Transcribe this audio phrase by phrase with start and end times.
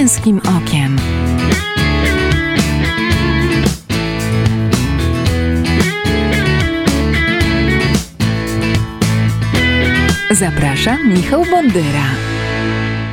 [0.00, 0.96] męskim okiem.
[10.30, 11.84] Zapraszam Michał Bondyra.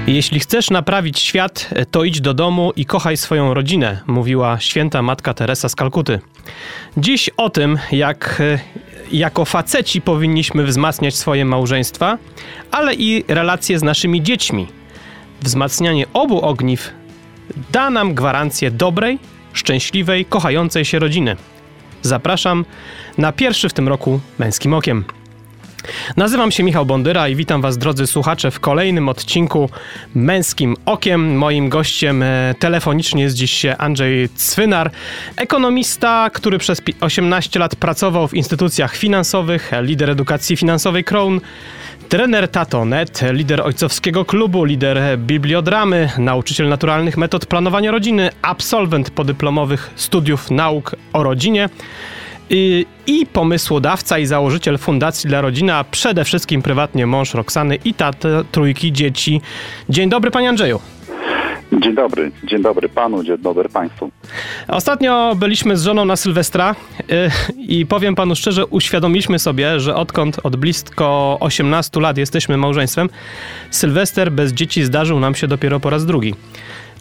[0.08, 5.34] Jeśli chcesz naprawić świat, to idź do domu i kochaj swoją rodzinę, mówiła święta matka
[5.34, 6.20] Teresa z Kalkuty.
[6.98, 8.60] Dziś o tym, jak e,
[9.12, 12.18] jako faceci powinniśmy wzmacniać swoje małżeństwa,
[12.72, 14.77] ale i relacje z naszymi dziećmi.
[15.42, 16.94] Wzmacnianie obu ogniw
[17.72, 19.20] da nam gwarancję dobrej,
[19.54, 21.36] szczęśliwej, kochającej się rodziny.
[22.02, 22.66] Zapraszam
[23.18, 25.06] na pierwszy w tym roku Męskim Okiem.
[26.18, 29.70] Nazywam się Michał Bondyra i witam Was, drodzy słuchacze, w kolejnym odcinku
[30.16, 31.38] Męskim Okiem.
[31.38, 34.92] Moim gościem e, telefonicznie jest dziś Andrzej Cwynar,
[35.36, 41.40] ekonomista, który przez 18 lat pracował w instytucjach finansowych, lider edukacji finansowej Crown,
[42.10, 50.52] trener Tatonet, lider ojcowskiego klubu, lider bibliodramy, nauczyciel naturalnych metod planowania rodziny, absolwent podyplomowych studiów
[50.52, 51.70] nauk o rodzinie
[52.50, 57.94] i, i pomysłodawca i założyciel Fundacji dla Rodziny, a przede wszystkim prywatnie mąż Roxany i
[57.94, 59.42] tata trójki dzieci.
[59.90, 60.80] Dzień dobry, panie Andrzeju.
[61.72, 64.10] Dzień dobry, dzień dobry panu, dzień dobry państwu.
[64.68, 66.76] Ostatnio byliśmy z żoną na Sylwestra
[67.10, 73.10] yy, i powiem panu szczerze, uświadomiliśmy sobie, że odkąd od blisko 18 lat jesteśmy małżeństwem,
[73.72, 76.36] Sylwester bez dzieci zdarzył nam się dopiero po raz drugi.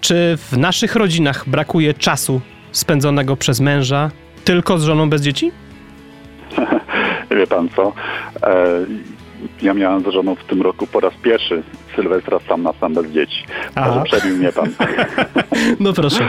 [0.01, 2.41] Czy w naszych rodzinach brakuje czasu
[2.73, 4.11] spędzonego przez męża
[4.45, 5.53] tylko z żoną bez dzieci?
[7.37, 7.93] Wie pan co?
[8.43, 8.87] E,
[9.63, 11.63] ja miałem z żoną w tym roku po raz pierwszy
[11.97, 13.45] Sylwestra sam na sam bez dzieci.
[13.77, 14.69] Może przebił mnie pan.
[15.81, 16.29] no proszę.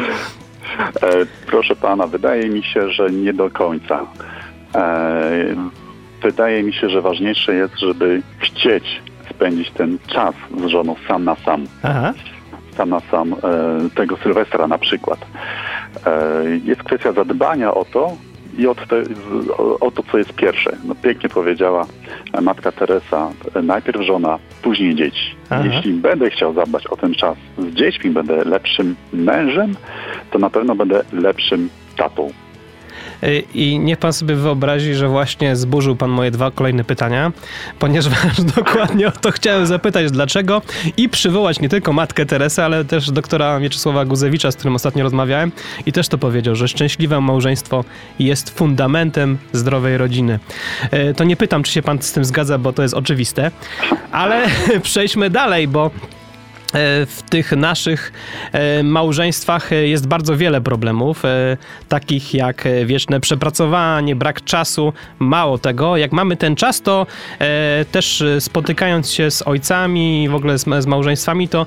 [1.02, 4.06] E, proszę pana, wydaje mi się, że nie do końca.
[4.76, 5.56] E,
[6.22, 11.36] wydaje mi się, że ważniejsze jest, żeby chcieć spędzić ten czas z żoną sam na
[11.36, 11.66] sam.
[11.84, 12.14] Aha.
[12.78, 13.38] Sam na sam e,
[13.96, 15.20] tego Sylwestra na przykład.
[16.06, 18.18] E, jest kwestia zadbania o to
[18.58, 19.04] i od te,
[19.80, 20.78] o to, co jest pierwsze.
[20.84, 21.86] No, pięknie powiedziała
[22.42, 23.32] matka Teresa,
[23.64, 25.36] najpierw żona, później dzieci.
[25.50, 25.64] Aha.
[25.66, 29.76] Jeśli będę chciał zadbać o ten czas z dziećmi, będę lepszym mężem,
[30.32, 32.32] to na pewno będę lepszym tatą.
[33.24, 37.32] Y, I niech pan sobie wyobrazi, że właśnie zburzył pan moje dwa kolejne pytania,
[37.80, 40.62] ponieważ dokładnie o to chciałem zapytać, dlaczego
[40.98, 45.52] i przywołać nie tylko matkę Teresę, ale też doktora Mieczysława Guzewicza, z którym ostatnio rozmawiałem
[45.86, 47.84] i też to powiedział, że szczęśliwe małżeństwo
[48.20, 50.40] jest fundamentem zdrowej rodziny.
[50.94, 53.52] Y, to nie pytam, czy się pan z tym zgadza, bo to jest oczywiste,
[54.12, 54.46] ale
[54.84, 55.92] przejdźmy dalej, bo
[56.74, 58.14] w tych naszych
[58.52, 61.24] e, małżeństwach e, jest bardzo wiele problemów,
[61.90, 64.94] takich jak wieczne przepracowanie, brak czasu.
[65.20, 67.06] Mało tego, jak mamy ten czas, to
[67.92, 71.66] też spotykając się z ojcami i w ogóle z małżeństwami, to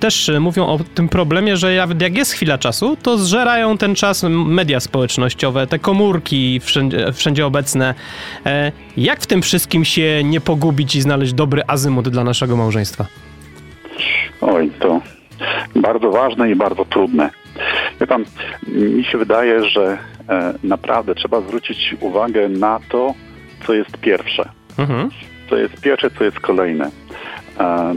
[0.00, 4.22] też mówią o tym problemie, że nawet jak jest chwila czasu, to zżerają ten czas
[4.28, 7.94] media społecznościowe, te komórki wszędzie, wszędzie obecne.
[8.96, 13.29] Jak w tym wszystkim się nie pogubić i znaleźć dobry azymut dla naszego małżeństwa?
[14.40, 15.00] Oj, to
[15.76, 17.30] bardzo ważne i bardzo trudne.
[18.00, 18.24] Wie pan,
[18.68, 23.14] mi się wydaje, że e, naprawdę trzeba zwrócić uwagę na to,
[23.66, 24.48] co jest pierwsze.
[24.78, 25.08] Mhm.
[25.50, 26.90] Co jest pierwsze, co jest kolejne.
[27.60, 27.94] E,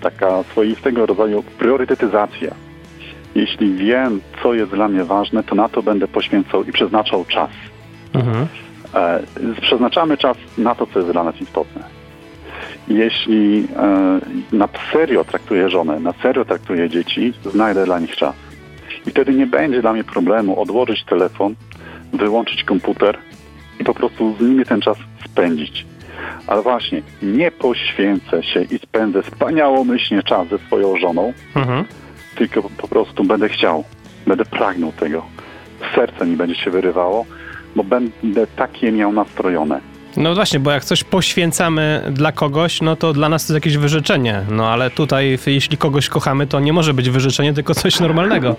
[0.00, 2.54] taka swoistego rodzaju priorytetyzacja.
[3.34, 7.50] Jeśli wiem, co jest dla mnie ważne, to na to będę poświęcał i przeznaczał czas.
[8.14, 8.46] Mhm.
[8.94, 9.20] E,
[9.60, 11.97] przeznaczamy czas na to, co jest dla nas istotne
[12.88, 14.20] jeśli e,
[14.56, 18.34] na serio traktuję żonę, na serio traktuję dzieci, znajdę dla nich czas.
[19.06, 21.54] I wtedy nie będzie dla mnie problemu odłożyć telefon,
[22.12, 23.18] wyłączyć komputer
[23.80, 25.86] i po prostu z nimi ten czas spędzić.
[26.46, 31.84] Ale właśnie, nie poświęcę się i spędzę wspaniałomyślnie czas ze swoją żoną, mhm.
[32.36, 33.84] tylko po prostu będę chciał,
[34.26, 35.22] będę pragnął tego.
[35.94, 37.26] Serce mi będzie się wyrywało,
[37.76, 39.80] bo będę takie miał nastrojone.
[40.18, 43.78] No właśnie, bo jak coś poświęcamy dla kogoś, no to dla nas to jest jakieś
[43.78, 44.42] wyrzeczenie.
[44.50, 48.56] No ale tutaj, jeśli kogoś kochamy, to nie może być wyrzeczenie, tylko coś normalnego.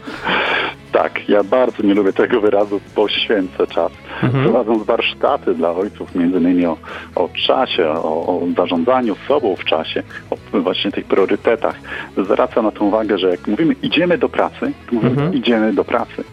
[0.92, 3.92] Tak, ja bardzo nie lubię tego wyrazu poświęcę czas.
[4.24, 4.44] Mhm.
[4.44, 6.78] Prowadząc warsztaty dla ojców, między innymi o,
[7.16, 11.76] o czasie, o, o zarządzaniu sobą w czasie, o właśnie tych priorytetach,
[12.18, 15.34] zwracam na to uwagę, że jak mówimy idziemy do pracy, to mówimy mhm.
[15.34, 16.24] idziemy do pracy.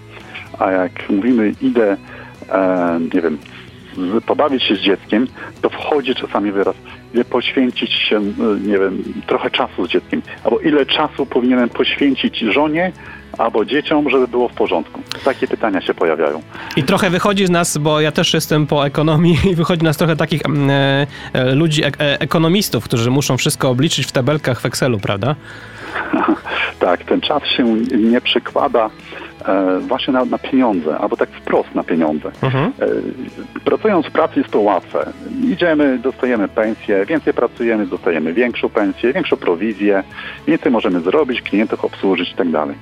[0.58, 1.96] A jak mówimy idę,
[2.52, 3.38] e, nie wiem,
[4.26, 5.26] pobawić się z dzieckiem,
[5.62, 6.76] to wchodzi czasami wyraz,
[7.14, 12.38] ile poświęcić się, y, nie wiem, trochę czasu z dzieckiem, albo ile czasu powinienem poświęcić
[12.38, 12.93] żonie,
[13.38, 15.00] albo dzieciom, żeby było w porządku.
[15.25, 16.43] Takie pytania się pojawiają.
[16.76, 20.16] I trochę wychodzi z nas, bo ja też jestem po ekonomii, i wychodzi nas trochę
[20.16, 21.90] takich mm, e, e, ludzi, e,
[22.20, 25.34] ekonomistów, którzy muszą wszystko obliczyć w tabelkach w Excelu, prawda?
[26.78, 27.64] tak, ten czas się
[27.98, 28.90] nie przekłada e,
[29.81, 32.31] właśnie na, na, pieniądze, albo tak wprost na pieniądze.
[32.43, 32.72] Mhm.
[32.81, 35.12] E, pracując w pracy jest to łatwe.
[35.44, 40.02] Idziemy, dostajemy pensję, więcej pracujemy, dostajemy większą pensję, większą prowizję,
[40.46, 42.76] więcej możemy zrobić, klientów obsłużyć i tak dalej.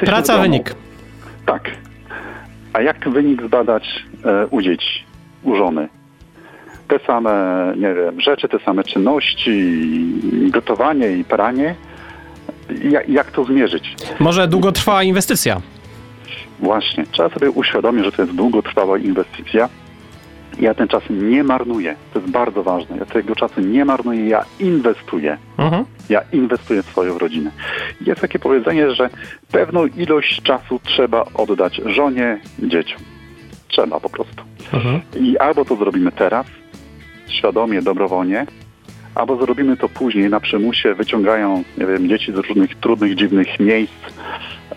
[0.00, 0.74] Praca, domu, wynik.
[1.46, 1.70] Tak.
[2.72, 5.04] A jak wynik zbadać e, u dzieci,
[5.42, 5.88] u żony?
[6.88, 7.32] Te same,
[7.76, 9.80] nie wiem, rzeczy, te same czynności,
[10.50, 11.74] gotowanie i pranie,
[12.90, 13.96] jak, jak to zmierzyć?
[14.18, 15.60] Może długotrwała inwestycja?
[16.58, 17.04] Właśnie.
[17.10, 19.68] Trzeba sobie uświadomić, że to jest długotrwała inwestycja.
[20.60, 21.96] Ja ten czas nie marnuję.
[22.12, 22.96] To jest bardzo ważne.
[22.96, 25.38] Ja tego czasu nie marnuję, ja inwestuję.
[25.58, 25.84] Mhm.
[26.08, 27.50] Ja inwestuję w swoją rodzinę.
[28.00, 29.10] Jest takie powiedzenie, że
[29.52, 33.00] pewną ilość czasu trzeba oddać żonie, dzieciom.
[33.68, 34.42] Trzeba po prostu.
[34.72, 35.00] Mhm.
[35.20, 36.46] I albo to zrobimy teraz,
[37.28, 38.46] świadomie, dobrowolnie,
[39.14, 43.92] albo zrobimy to później na przymusie, wyciągają nie wiem, dzieci z różnych trudnych, dziwnych miejsc,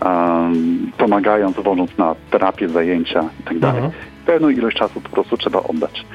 [0.06, 3.60] um, pomagając, wożąc na terapię, zajęcia itd.
[3.60, 3.92] Tak mhm.
[4.26, 6.06] Pewną ilość czasu po prostu trzeba oddać.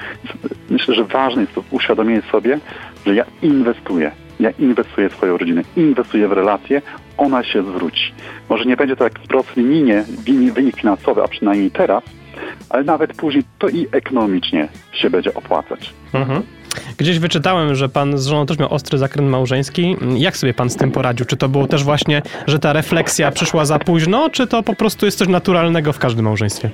[0.71, 2.59] Myślę, że ważne jest to uświadomienie sobie,
[3.06, 4.11] że ja inwestuję.
[4.41, 6.82] Ja inwestuję w swoją rodzinę, inwestuję w relacje,
[7.17, 8.15] ona się zwróci.
[8.49, 10.05] Może nie będzie to jak wprost linijnie
[10.55, 12.03] wynik finansowy, a przynajmniej teraz,
[12.71, 15.94] ale nawet później to i ekonomicznie się będzie opłacać.
[16.12, 16.43] Mhm.
[16.97, 19.97] Gdzieś wyczytałem, że pan z żoną też miał ostry zakręt małżeński.
[20.17, 21.26] Jak sobie pan z tym poradził?
[21.26, 25.06] Czy to było też właśnie, że ta refleksja przyszła za późno, czy to po prostu
[25.06, 26.71] jest coś naturalnego w każdym małżeństwie?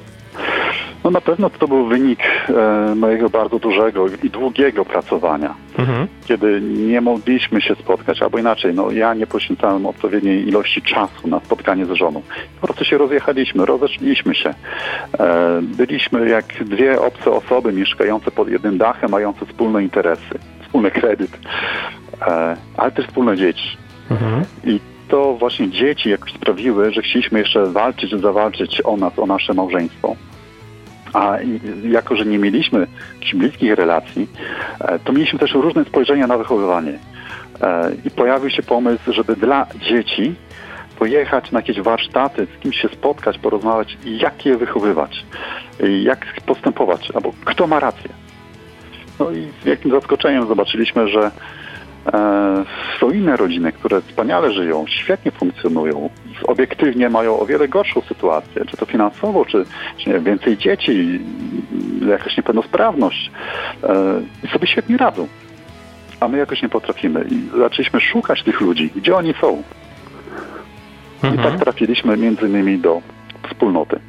[1.04, 6.06] No na pewno to był wynik e, mojego bardzo dużego i długiego pracowania, mhm.
[6.24, 11.40] kiedy nie mogliśmy się spotkać, albo inaczej, no ja nie poświęcałem odpowiedniej ilości czasu na
[11.40, 12.22] spotkanie z żoną.
[12.60, 14.54] Po prostu się rozjechaliśmy, rozeszliśmy się.
[15.18, 21.38] E, byliśmy jak dwie obce osoby mieszkające pod jednym dachem, mające wspólne interesy, wspólny kredyt,
[22.26, 23.76] e, ale też wspólne dzieci.
[24.10, 24.44] Mhm.
[24.64, 29.54] I to właśnie dzieci jakoś sprawiły, że chcieliśmy jeszcze walczyć, zawalczyć o nas, o nasze
[29.54, 30.16] małżeństwo.
[31.12, 31.38] A
[31.88, 32.86] jako, że nie mieliśmy
[33.34, 34.28] bliskich relacji,
[34.80, 36.98] e, to mieliśmy też różne spojrzenia na wychowywanie.
[37.62, 40.34] E, I pojawił się pomysł, żeby dla dzieci
[40.98, 45.24] pojechać na jakieś warsztaty, z kimś się spotkać, porozmawiać, jak je wychowywać,
[46.02, 48.10] jak postępować, albo kto ma rację.
[49.20, 51.69] No i z jakim zaskoczeniem zobaczyliśmy, że E,
[53.00, 56.10] są inne rodziny, które wspaniale żyją, świetnie funkcjonują,
[56.44, 59.64] obiektywnie mają o wiele gorszą sytuację, czy to finansowo, czy,
[59.96, 61.20] czy więcej dzieci,
[62.08, 63.30] jakaś niepełnosprawność
[63.82, 65.28] e, i sobie świetnie radzą.
[66.20, 67.24] A my jakoś nie potrafimy.
[67.30, 69.62] I zaczęliśmy szukać tych ludzi, gdzie oni są.
[71.14, 71.34] Mhm.
[71.34, 71.58] I tak mhm.
[71.58, 73.02] trafiliśmy między innymi do
[73.50, 74.00] wspólnoty.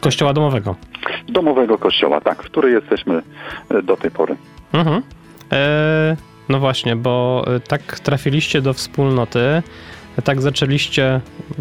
[0.00, 0.76] Kościoła domowego.
[1.28, 3.22] Domowego kościoła, tak, w której jesteśmy
[3.68, 4.36] e, do tej pory.
[4.72, 5.02] Mhm.
[5.52, 9.62] E no właśnie, bo y, tak trafiliście do wspólnoty,
[10.24, 11.20] tak zaczęliście,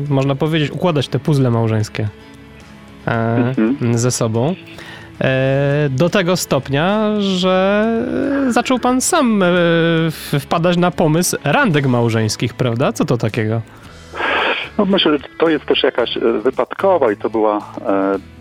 [0.10, 2.10] można powiedzieć, układać te puzzle małżeńskie
[3.08, 3.98] e, mhm.
[3.98, 4.56] ze sobą.
[5.22, 7.86] E, do tego stopnia, że
[8.50, 9.48] zaczął pan sam e,
[10.40, 12.94] wpadać na pomysł randek małżeńskich, prawda?
[12.94, 13.62] Co to takiego?
[14.78, 17.74] No myślę, że to jest też jakaś wypadkowa i to była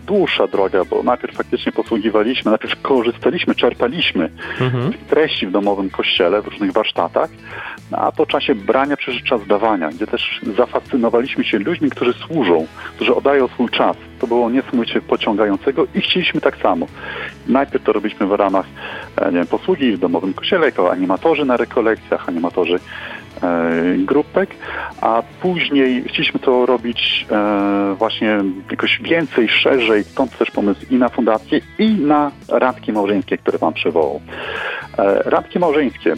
[0.07, 4.29] dłuższa droga, bo najpierw faktycznie posługiwaliśmy, najpierw korzystaliśmy, czerpaliśmy
[4.61, 4.93] mhm.
[5.09, 7.29] treści w domowym kościele, w różnych warsztatach,
[7.91, 12.67] no, a po czasie brania przyszedł czas dawania, gdzie też zafascynowaliśmy się ludźmi, którzy służą,
[12.95, 13.97] którzy oddają swój czas.
[14.19, 16.85] To było niesamowicie pociągającego i chcieliśmy tak samo.
[17.47, 18.65] Najpierw to robiliśmy w ramach
[19.17, 23.20] e, nie wiem, posługi w domowym kościele, jako animatorzy na rekolekcjach, animatorzy E,
[23.97, 24.55] grupek,
[25.01, 31.09] a później chcieliśmy to robić e, właśnie jakoś więcej, szerzej, stąd też pomysł i na
[31.09, 34.21] fundację, i na radki małżeńskie, które Wam przywołał.
[34.97, 36.15] E, radki małżeńskie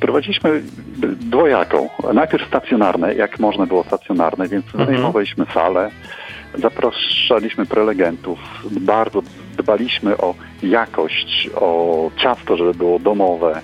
[0.00, 0.62] prowadziliśmy
[1.20, 1.88] dwojaką.
[2.14, 4.86] Najpierw stacjonarne, jak można było stacjonarne, więc mhm.
[4.86, 5.90] wynajmowaliśmy salę,
[6.54, 8.38] zapraszaliśmy prelegentów,
[8.70, 9.22] bardzo
[9.56, 13.60] dbaliśmy o jakość, o ciasto, żeby było domowe,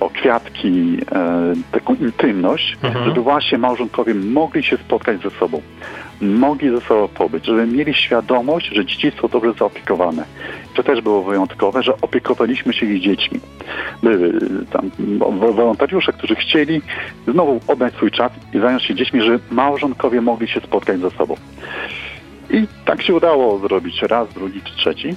[0.00, 3.04] o kwiatki, e, taką intymność, mhm.
[3.04, 5.62] żeby właśnie małżonkowie mogli się spotkać ze sobą,
[6.20, 10.24] mogli ze sobą pobyć, żeby mieli świadomość, że dzieci są dobrze zaopiekowane.
[10.74, 13.40] To też było wyjątkowe, że opiekowaliśmy się ich dziećmi.
[14.02, 14.32] Były
[14.72, 14.90] tam
[15.38, 16.82] wolontariusze, którzy chcieli
[17.28, 21.34] znowu oddać swój czas i zająć się dziećmi, żeby małżonkowie mogli się spotkać ze sobą.
[22.50, 25.14] I tak się udało zrobić raz, drugi czy trzeci.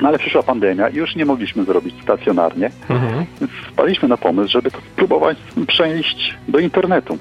[0.00, 3.24] No ale przyszła pandemia i już nie mogliśmy zrobić stacjonarnie, Mhm.
[3.40, 5.36] więc wpadliśmy na pomysł, żeby to spróbować
[5.66, 7.18] przenieść do internetu.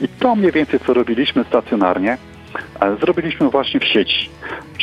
[0.00, 2.18] I to mniej więcej, co robiliśmy stacjonarnie,
[2.80, 4.30] e, zrobiliśmy właśnie w sieci.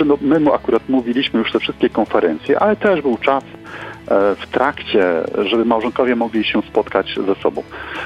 [0.06, 3.48] No, my mu akurat mówiliśmy już te wszystkie konferencje, ale też był czas e,
[4.36, 5.04] w trakcie,
[5.46, 7.64] żeby małżonkowie mogli się spotkać ze sobą.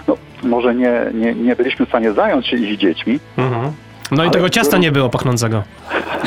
[0.07, 3.71] No, może nie, nie, nie byliśmy w stanie zająć się ich dziećmi, Mhm.
[4.11, 5.63] No i tego ciasta nie było pachnącego.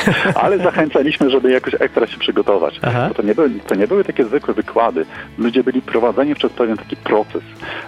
[0.43, 2.79] ale zachęcaliśmy, żeby jakoś ekstra się przygotować.
[3.13, 5.05] To, nie były, to nie były takie zwykłe wykłady.
[5.37, 7.41] Ludzie byli prowadzeni przez pewien taki proces.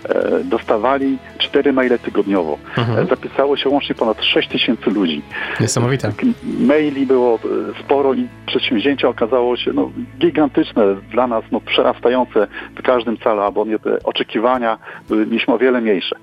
[0.09, 2.57] E, dostawali cztery maile tygodniowo.
[2.77, 2.99] Mhm.
[2.99, 5.21] E, zapisało się łącznie ponad 6 tysięcy ludzi.
[5.59, 6.07] Niesamowite.
[6.07, 6.25] Tak,
[6.59, 12.81] Maili było e, sporo i przedsięwzięcie okazało się no, gigantyczne dla nas, no, przerastające w
[12.81, 14.77] każdym celu, albo nie, te oczekiwania
[15.09, 16.15] były, mieliśmy o wiele mniejsze,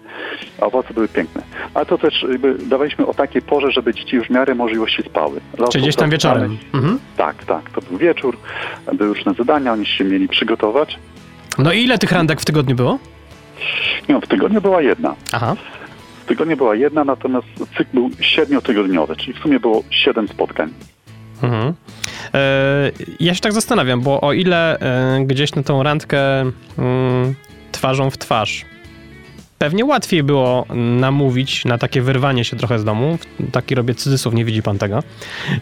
[0.60, 1.42] a owoce były piękne.
[1.74, 5.40] Ale to też jakby, dawaliśmy o takiej porze, żeby dzieci już w miarę możliwości spały.
[5.76, 6.58] Czyli gdzieś tam wieczorem.
[6.74, 6.98] Mhm.
[7.16, 7.70] Tak, tak.
[7.70, 8.36] To był wieczór,
[8.92, 10.98] były różne zadania, oni się mieli przygotować.
[11.58, 12.98] No i ile tych randek w tygodniu było?
[14.08, 15.14] No, w tygodniu była jedna.
[15.32, 15.56] Aha.
[16.24, 20.70] W tygodniu była jedna, natomiast cykl był siedmiotygodniowy, czyli w sumie było siedem spotkań.
[21.42, 21.74] Mhm.
[22.34, 26.40] E, ja się tak zastanawiam, bo o ile e, gdzieś na tą randkę
[26.78, 27.34] mm,
[27.72, 28.64] twarzą w twarz
[29.58, 30.66] pewnie łatwiej było
[31.00, 33.18] namówić na takie wyrwanie się trochę z domu.
[33.52, 35.02] Taki robię cudzysłów, nie widzi pan tego.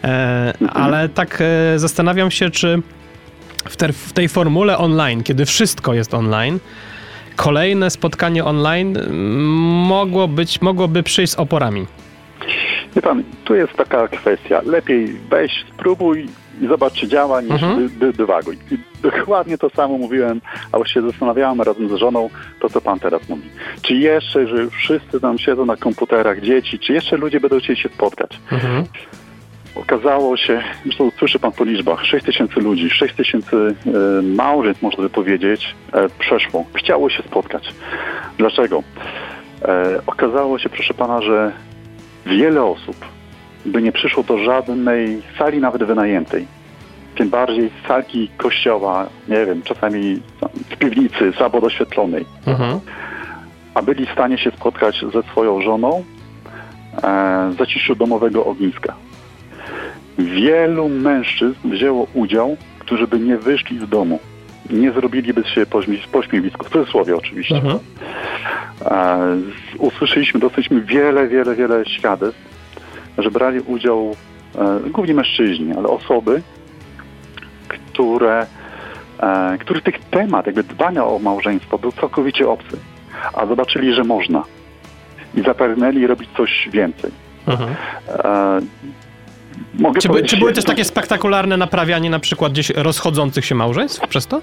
[0.03, 2.81] E, ale tak e, zastanawiam się, czy
[3.69, 6.59] w, w tej formule online, kiedy wszystko jest online,
[7.35, 8.97] kolejne spotkanie online
[9.87, 11.85] mogło być, mogłoby przyjść z oporami.
[12.95, 14.61] Wie pan, tu jest taka kwestia.
[14.65, 16.27] Lepiej weź, spróbuj
[16.61, 17.77] i zobacz, czy działa, niż Mhm.
[17.77, 18.57] dy, dy, dywaguj.
[18.71, 23.29] I dokładnie to samo mówiłem, albo się zastanawiałem razem z żoną, to co pan teraz
[23.29, 23.49] mówi.
[23.81, 27.89] Czy jeszcze, że wszyscy tam siedzą na komputerach, dzieci, czy jeszcze ludzie będą chcieli się
[27.89, 28.39] spotkać?
[28.51, 28.83] Mhm.
[29.75, 35.03] Okazało się, zresztą słyszy pan po liczbach, 6 tysięcy ludzi, 6 tysięcy e, małżeństw, można
[35.03, 36.65] by powiedzieć, e, przeszło.
[36.73, 37.73] Chciało się spotkać.
[38.37, 38.83] Dlaczego?
[39.61, 41.51] E, okazało się, proszę pana, że
[42.25, 42.95] wiele osób
[43.65, 46.47] by nie przyszło do żadnej sali nawet wynajętej.
[47.17, 50.19] Tym bardziej salki kościoła, nie wiem, czasami
[50.69, 52.79] w piwnicy, słabo doświetlonej Mhm.
[53.73, 56.03] a byli w stanie się spotkać ze swoją żoną
[57.03, 58.93] e, w zaciszu domowego ogniska.
[60.17, 64.19] Wielu mężczyzn wzięło udział, którzy by nie wyszli z domu.
[64.69, 67.55] Nie zrobiliby się pośmie- pośmiewisku, w cudzysłowie oczywiście.
[67.55, 67.79] Mhm.
[68.85, 69.37] E,
[69.73, 72.39] z- usłyszeliśmy, dostaliśmy wiele, wiele, wiele świadectw,
[73.17, 74.15] że brali udział
[74.55, 76.41] e, głównie mężczyźni, ale osoby,
[77.67, 78.45] które,
[79.19, 82.77] e, których tych temat, jakby dbania o małżeństwo był całkowicie obcy,
[83.33, 84.43] a zobaczyli, że można
[85.35, 87.11] i zapragnęli robić coś więcej.
[87.47, 87.75] Mhm.
[89.79, 94.07] Mogę Czy, powiedzieć, czy były też takie spektakularne naprawianie na przykład gdzieś rozchodzących się małżeństw
[94.07, 94.41] przez to?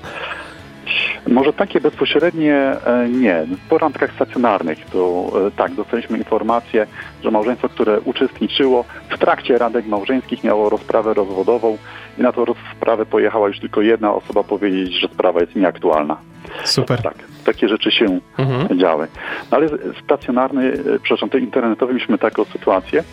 [1.27, 3.47] Może takie bezpośrednie e, nie.
[3.71, 6.87] W randkach stacjonarnych to e, tak, dostaliśmy informację,
[7.25, 11.79] że małżeństwo, które uczestniczyło w trakcie randek małżeńskich miało rozprawę rozwodową
[12.19, 16.17] i na tą rozprawę pojechała już tylko jedna osoba powiedzieć, że sprawa jest nieaktualna.
[16.65, 17.03] Super.
[17.03, 18.79] Tak, takie rzeczy się Mhm.
[18.79, 19.09] działy.
[19.51, 19.69] No ale
[20.05, 23.05] stacjonarny, e, przepraszam, ten internetowy mieliśmy taką sytuację,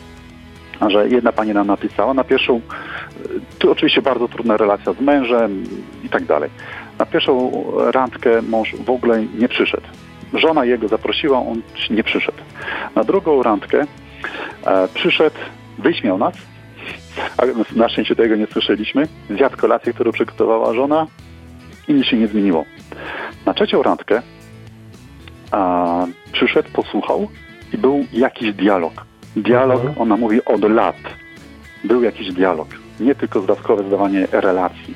[0.88, 2.62] że jedna pani nam napisała, na pierwszą, e,
[3.60, 5.64] tu oczywiście bardzo trudna relacja z mężem
[6.04, 6.50] i tak dalej.
[7.00, 7.52] Na pierwszą
[7.92, 9.88] randkę mąż w ogóle nie przyszedł.
[10.34, 12.38] Żona jego zaprosiła, on nie przyszedł.
[12.96, 13.86] Na drugą randkę
[14.66, 15.38] e, przyszedł,
[15.78, 16.36] wyśmiał nas,
[17.38, 17.44] a
[17.76, 19.08] na szczęście tego nie słyszeliśmy.
[19.30, 21.08] Zjadł kolację, którą przygotowała żona
[21.88, 22.66] i nic się nie zmieniło.
[23.46, 24.22] Na trzecią randkę
[25.52, 27.28] a, przyszedł, posłuchał
[27.74, 29.06] i był jakiś dialog.
[29.36, 30.02] Dialog, Mhm.
[30.02, 30.96] ona mówi, od lat.
[31.84, 32.68] Był jakiś dialog.
[33.00, 34.94] Nie tylko zdawkowe zdawanie relacji.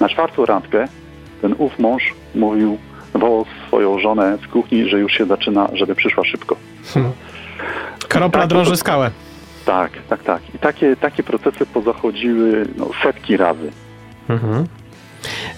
[0.00, 0.88] Na czwartą randkę
[1.42, 2.78] ten ów mąż mówił,
[3.14, 6.56] wołał swoją żonę z kuchni, że już się zaczyna, żeby przyszła szybko.
[8.08, 9.10] Kropla Tak, drąży skałę.
[9.64, 10.54] Tak, tak, tak.
[10.54, 13.70] I takie, takie procesy pozachodziły no, setki razy.
[14.28, 14.66] Mhm.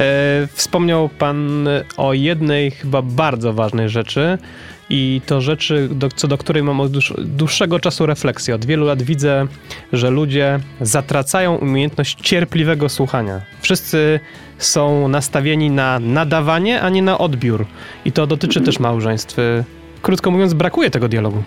[0.01, 4.39] E, wspomniał pan o jednej chyba bardzo ważnej rzeczy
[4.91, 8.55] i to rzeczy, do, co do której mam od dłuż, dłuższego czasu refleksję.
[8.55, 9.47] Od wielu lat widzę,
[9.93, 13.41] że ludzie zatracają umiejętność cierpliwego słuchania.
[13.61, 14.21] Wszyscy
[14.59, 17.67] są nastawieni na nadawanie, a nie na odbiór.
[18.05, 19.37] I to dotyczy też małżeństw.
[20.03, 21.43] Krótko mówiąc, brakuje tego dialogu.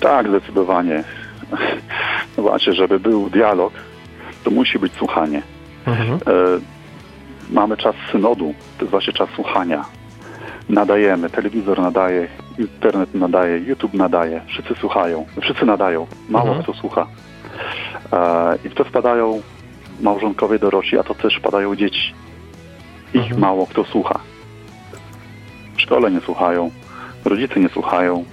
[0.00, 1.04] Tak, zdecydowanie.
[2.36, 3.72] No właśnie, żeby był dialog,
[4.44, 5.42] to musi być słuchanie.
[5.86, 6.14] Mhm.
[6.14, 6.20] E,
[7.50, 9.84] mamy czas synodu, to jest właśnie czas słuchania.
[10.70, 16.62] Nadajemy, telewizor nadaje, internet nadaje, YouTube nadaje, wszyscy słuchają, wszyscy nadają, mało Mhm.
[16.62, 17.06] kto słucha.
[18.12, 19.42] E, I w to wpadają
[20.00, 22.14] małżonkowie dorośli, a to też padają dzieci.
[23.14, 23.40] Ich Mhm.
[23.40, 24.20] mało kto słucha.
[25.76, 26.70] W szkole nie słuchają,
[27.24, 28.24] rodzice nie słuchają.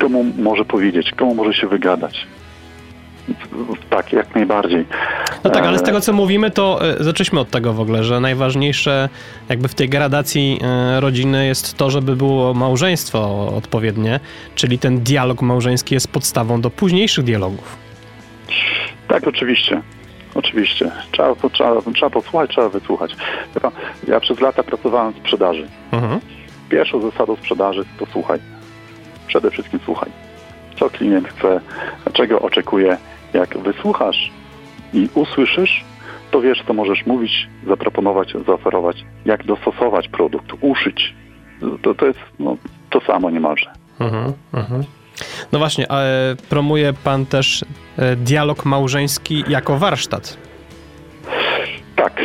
[0.00, 2.26] Komu może powiedzieć, komu może się wygadać?
[3.90, 4.84] Tak, jak najbardziej.
[5.44, 8.04] No tak, ale z E, tego co mówimy, to e, zaczęliśmy od tego w ogóle,
[8.04, 9.08] że najważniejsze
[9.48, 14.20] jakby w tej gradacji e, rodziny jest to, żeby było małżeństwo odpowiednie,
[14.54, 17.76] czyli ten dialog małżeński jest podstawą do późniejszych dialogów.
[19.08, 19.82] Tak, oczywiście.
[20.34, 20.90] Oczywiście.
[21.12, 23.16] Trzeba, trzeba, trzeba posłuchać, trzeba wysłuchać.
[23.62, 23.72] Pan,
[24.08, 25.68] ja przez lata pracowałem w sprzedaży.
[25.92, 26.20] Mhm.
[26.68, 28.38] Pierwszą zasadą sprzedaży to słuchaj.
[29.26, 30.10] Przede wszystkim słuchaj.
[30.78, 31.60] Co klient chce,
[32.12, 32.96] czego oczekuje.
[33.36, 34.30] Jak wysłuchasz
[34.94, 35.84] i usłyszysz,
[36.30, 41.14] to wiesz, co możesz mówić, zaproponować, zaoferować, jak dostosować produkt, uszyć.
[41.82, 42.56] To, to jest no,
[42.90, 43.70] to samo niemalże.
[44.00, 44.84] Mhm, mhm.
[45.52, 47.64] No właśnie, ale promuje pan też
[47.96, 50.36] e, dialog małżeński jako warsztat.
[51.96, 52.22] Tak,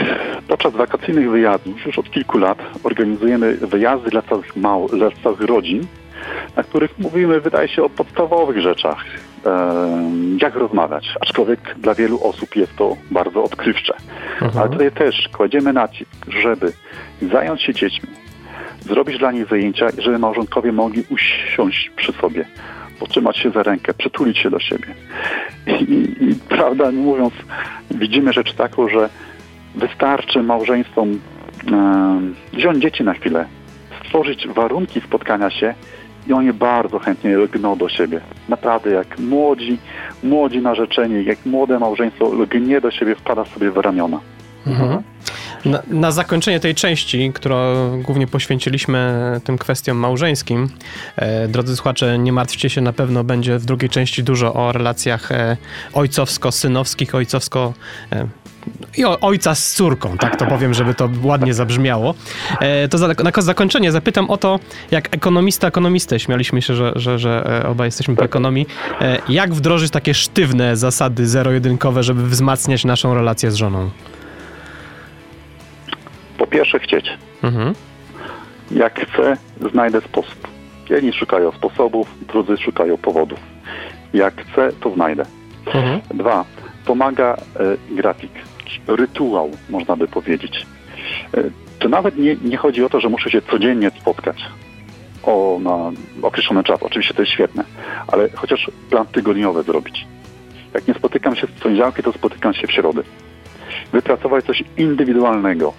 [0.47, 5.87] podczas wakacyjnych wyjazdów już od kilku lat organizujemy wyjazdy dla całych, mał, dla całych rodzin,
[6.55, 9.05] na których mówimy, wydaje się, o podstawowych rzeczach,
[10.41, 11.15] jak rozmawiać.
[11.21, 13.93] Aczkolwiek dla wielu osób jest to bardzo odkrywcze.
[14.41, 14.57] Mhm.
[14.57, 16.73] Ale tutaj też kładziemy nacisk, żeby
[17.31, 18.09] zająć się dziećmi,
[18.81, 22.45] zrobić dla nich zajęcia, żeby małżonkowie mogli usiąść przy sobie,
[22.99, 24.95] potrzymać się za rękę, przytulić się do siebie.
[25.67, 27.33] I, i, i prawda mówiąc,
[27.91, 29.09] widzimy rzecz taką, że
[29.75, 31.19] wystarczy małżeństwom
[31.67, 33.45] em, wziąć dzieci na chwilę,
[34.05, 35.73] stworzyć warunki spotkania się
[36.27, 38.21] i oni bardzo chętnie lgną do siebie.
[38.49, 39.77] Naprawdę jak młodzi,
[40.23, 44.19] młodzi narzeczeni, jak młode małżeństwo lgnie do siebie, wpada sobie w ramiona.
[44.67, 45.03] Mhm.
[45.65, 47.57] Na, na zakończenie tej części, którą
[48.01, 49.13] głównie poświęciliśmy
[49.43, 50.69] tym kwestiom małżeńskim,
[51.15, 55.31] e, drodzy słuchacze, nie martwcie się, na pewno będzie w drugiej części dużo o relacjach
[55.31, 55.57] e,
[55.93, 57.73] ojcowsko-synowskich, ojcowsko...
[58.11, 58.27] E,
[58.97, 62.13] i ojca z córką, tak to powiem, żeby to ładnie zabrzmiało.
[62.59, 64.59] E, to za, na zakończenie zapytam o to,
[64.91, 68.67] jak ekonomista ekonomistę, śmialiśmy się, że, że, że e, obaj jesteśmy po ekonomii,
[69.01, 73.89] e, jak wdrożyć takie sztywne zasady zero-jedynkowe, żeby wzmacniać naszą relację z żoną?
[76.37, 77.09] Po pierwsze chcieć.
[77.43, 77.73] Mhm.
[78.71, 79.37] Jak chcę,
[79.71, 80.47] znajdę sposób.
[80.89, 83.39] Jedni szukają sposobów, drudzy szukają powodów.
[84.13, 85.25] Jak chcę, to znajdę.
[85.65, 86.01] Mhm.
[86.13, 86.45] Dwa,
[86.85, 87.37] pomaga
[87.91, 88.31] grafik,
[88.87, 90.65] rytuał, można by powiedzieć.
[91.33, 91.43] E,
[91.79, 94.37] to nawet nie, nie chodzi o to, że muszę się codziennie spotkać
[95.23, 96.83] o, na określony czas.
[96.83, 97.63] Oczywiście to jest świetne,
[98.07, 100.07] ale chociaż plan tygodniowy zrobić.
[100.73, 103.01] Jak nie spotykam się w poniedziałki, to spotykam się w środę.
[103.91, 105.73] Wypracować coś indywidualnego.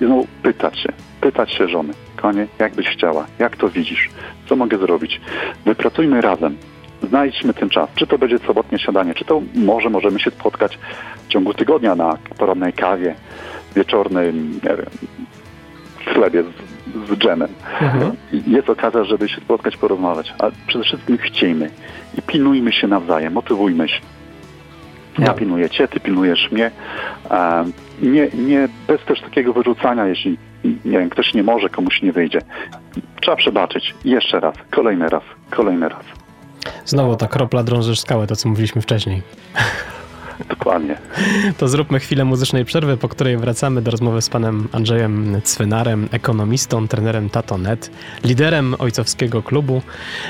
[0.00, 0.88] I znowu pytać się,
[1.20, 4.10] pytać się żony, konie, jak byś chciała, jak to widzisz,
[4.48, 5.20] co mogę zrobić.
[5.64, 6.56] Wypracujmy razem,
[7.02, 7.88] znajdźmy ten czas.
[7.94, 10.78] Czy to będzie sobotnie śniadanie, czy to może możemy się spotkać
[11.24, 13.14] w ciągu tygodnia na porannej kawie,
[13.74, 14.86] wieczornym, nie wiem,
[16.14, 16.46] chlebie z,
[17.10, 17.48] z dżemem.
[17.80, 18.12] Mhm.
[18.46, 20.34] Jest okazja, żeby się spotkać, porozmawiać.
[20.38, 21.70] A przede wszystkim chciejmy
[22.18, 24.00] i pilnujmy się nawzajem, motywujmy się.
[25.18, 25.34] Ja No.
[25.34, 26.70] pilnuję cię, ty pilnujesz mnie.
[28.02, 32.38] Nie, nie bez też takiego wyrzucania, jeśli nie wiem, ktoś nie może, komuś nie wyjdzie.
[33.20, 33.94] Trzeba przebaczyć.
[34.04, 36.04] Jeszcze raz, kolejny raz, kolejny raz.
[36.84, 39.22] Znowu ta kropla drążysz skałę, to co mówiliśmy wcześniej.
[40.48, 40.98] Dokładnie.
[41.58, 46.88] To zróbmy chwilę muzycznej przerwy, po której wracamy do rozmowy z panem Andrzejem Cwynarem, ekonomistą,
[46.88, 47.90] trenerem Tato.net,
[48.24, 49.82] liderem ojcowskiego klubu,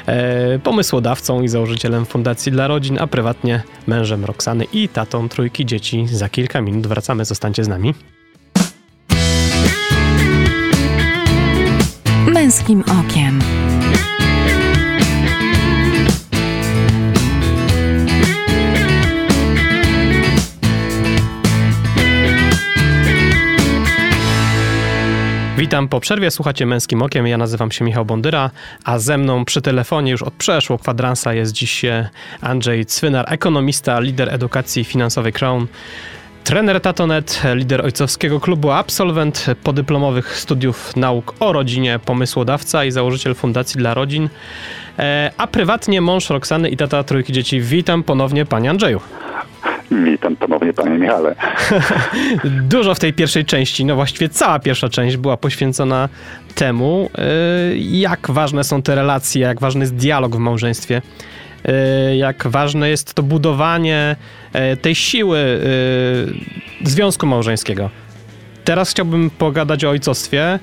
[0.06, 6.06] e, pomysłodawcą i założycielem Fundacji dla Rodzin, a prywatnie mężem Roxany i tatą trójki dzieci.
[6.06, 7.94] Za kilka minut wracamy, zostańcie z nami.
[12.26, 13.40] Męskim okiem.
[25.66, 28.50] Witam po przerwie, słuchacie Męskim Okiem, ja nazywam się Michał Bondyra,
[28.84, 31.84] a ze mną przy telefonie już od przeszło kwadransa jest dziś
[32.40, 35.66] Andrzej Cwynar, ekonomista, lider edukacji finansowej Crown,
[36.44, 43.78] trener Tatonet, lider ojcowskiego klubu, absolwent podyplomowych studiów nauk o rodzinie, pomysłodawca i założyciel Fundacji
[43.78, 44.28] dla Rodzin,
[44.98, 47.60] e, a prywatnie mąż Roxany i tata trójki dzieci.
[47.60, 49.00] Witam ponownie panie Andrzeju.
[49.90, 51.34] Witam ponownie, panie Michale.
[52.44, 56.08] Dużo w tej pierwszej części, no właściwie cała pierwsza część była poświęcona
[56.54, 57.10] temu,
[57.72, 61.02] y, jak ważne są te relacje, jak ważny jest dialog w małżeństwie,
[62.12, 64.16] y, jak ważne jest to budowanie
[64.72, 65.38] y, tej siły
[66.84, 67.90] związku małżeńskiego.
[68.64, 70.58] Teraz chciałbym pogadać o ojcostwie.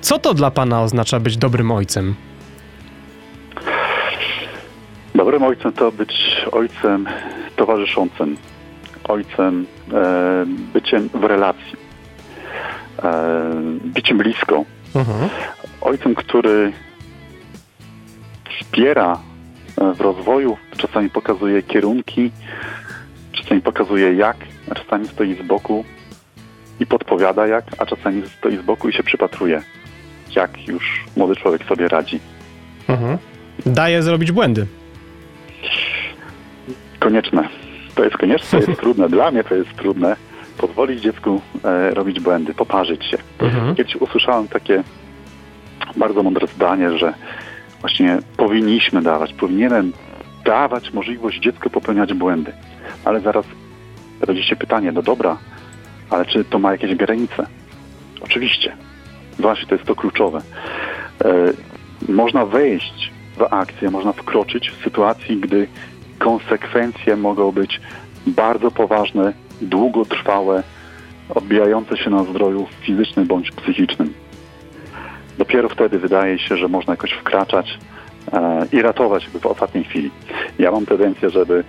[0.00, 2.14] Co to dla pana oznacza być dobrym ojcem?
[5.14, 7.08] Dobrym ojcem to być ojcem
[7.56, 8.36] towarzyszącym,
[9.08, 11.76] ojcem e, byciem w relacji,
[13.02, 13.52] e,
[13.84, 14.64] byciem blisko,
[14.94, 15.28] Mhm.
[15.80, 16.72] ojcem, który
[18.60, 19.18] wspiera
[19.80, 22.30] e, w rozwoju, czasami pokazuje kierunki,
[23.32, 24.36] czasami pokazuje jak,
[24.70, 25.84] a czasami stoi z boku
[26.80, 29.62] i podpowiada jak, a czasami stoi z boku i się przypatruje,
[30.36, 32.20] jak już młody człowiek sobie radzi.
[32.88, 33.18] Mhm.
[33.66, 34.66] Daje zrobić błędy.
[37.00, 37.48] Konieczne.
[37.96, 39.08] To jest konieczne, to jest trudne.
[39.08, 40.16] Dla mnie to jest trudne.
[40.58, 43.18] Pozwolić dziecku e, robić błędy, poparzyć się.
[43.38, 43.74] Mhm.
[43.74, 44.82] Kiedyś usłyszałem takie
[45.96, 47.14] bardzo mądre zdanie, że
[47.80, 49.92] właśnie powinniśmy dawać, powinienem
[50.44, 52.52] dawać możliwość dziecku popełniać błędy.
[53.04, 53.46] Ale zaraz
[54.20, 55.36] rodzi się pytanie, no dobra,
[56.10, 57.46] ale czy to ma jakieś granice?
[58.20, 58.76] Oczywiście.
[59.38, 60.40] Właśnie to jest to kluczowe.
[61.24, 61.34] E,
[62.12, 65.68] można wejść w akcję, można wkroczyć w sytuacji, gdy
[66.18, 67.80] konsekwencje mogą być
[68.26, 70.62] bardzo poważne, długotrwałe,
[71.34, 74.14] odbijające się na zdrowiu fizycznym bądź psychicznym.
[75.38, 77.78] Dopiero wtedy wydaje się, że można jakoś wkraczać
[78.32, 80.10] e, i ratować w ostatniej chwili.
[80.58, 81.64] Ja mam tendencję, żeby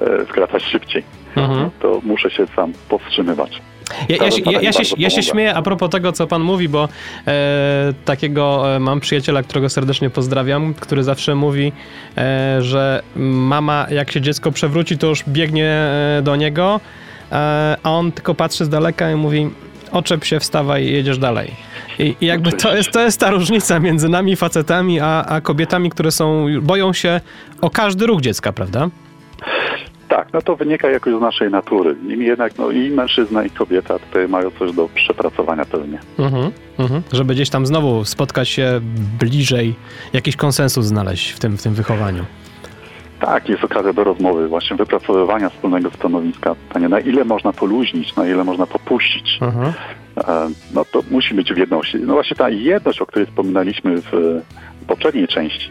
[0.00, 1.02] e, skracać szybciej.
[1.36, 1.70] Mhm.
[1.80, 3.62] To muszę się sam powstrzymywać.
[4.08, 6.68] Ja, ja, się- ja, ja, się, ja się śmieję a propos tego, co pan mówi,
[6.68, 6.88] bo
[7.26, 11.72] e, takiego e, mam przyjaciela, którego serdecznie pozdrawiam, który zawsze mówi,
[12.18, 16.80] e, że mama, jak się dziecko przewróci, to już biegnie e, do niego,
[17.32, 19.50] e, a on tylko patrzy z daleka i mówi,
[19.92, 21.50] oczep się, wstawaj jedziesz dalej.
[21.98, 25.90] I, i jakby to jest, to jest ta różnica między nami, facetami, a, a kobietami,
[25.90, 27.20] które są, boją się
[27.60, 28.88] o każdy ruch dziecka, prawda?
[30.16, 31.96] Tak, no to wynika jakoś z naszej natury.
[32.02, 35.98] Niemniej jednak no, i mężczyzna, i kobieta tutaj mają coś do przepracowania pewnie.
[36.18, 37.02] Mhm, mhm.
[37.12, 38.80] Żeby gdzieś tam znowu spotkać się
[39.20, 39.74] bliżej,
[40.12, 42.24] jakiś konsensus znaleźć w tym, w tym wychowaniu.
[43.20, 46.54] Tak, jest okazja do rozmowy, właśnie wypracowywania wspólnego stanowiska.
[46.68, 49.38] Pytanie, na ile można poluźnić, na ile można popuścić.
[49.42, 49.72] Mhm.
[50.16, 51.98] E, No to musi być w jedności.
[52.00, 54.40] No właśnie ta jedność, o której wspominaliśmy w
[54.86, 55.70] poprzedniej części.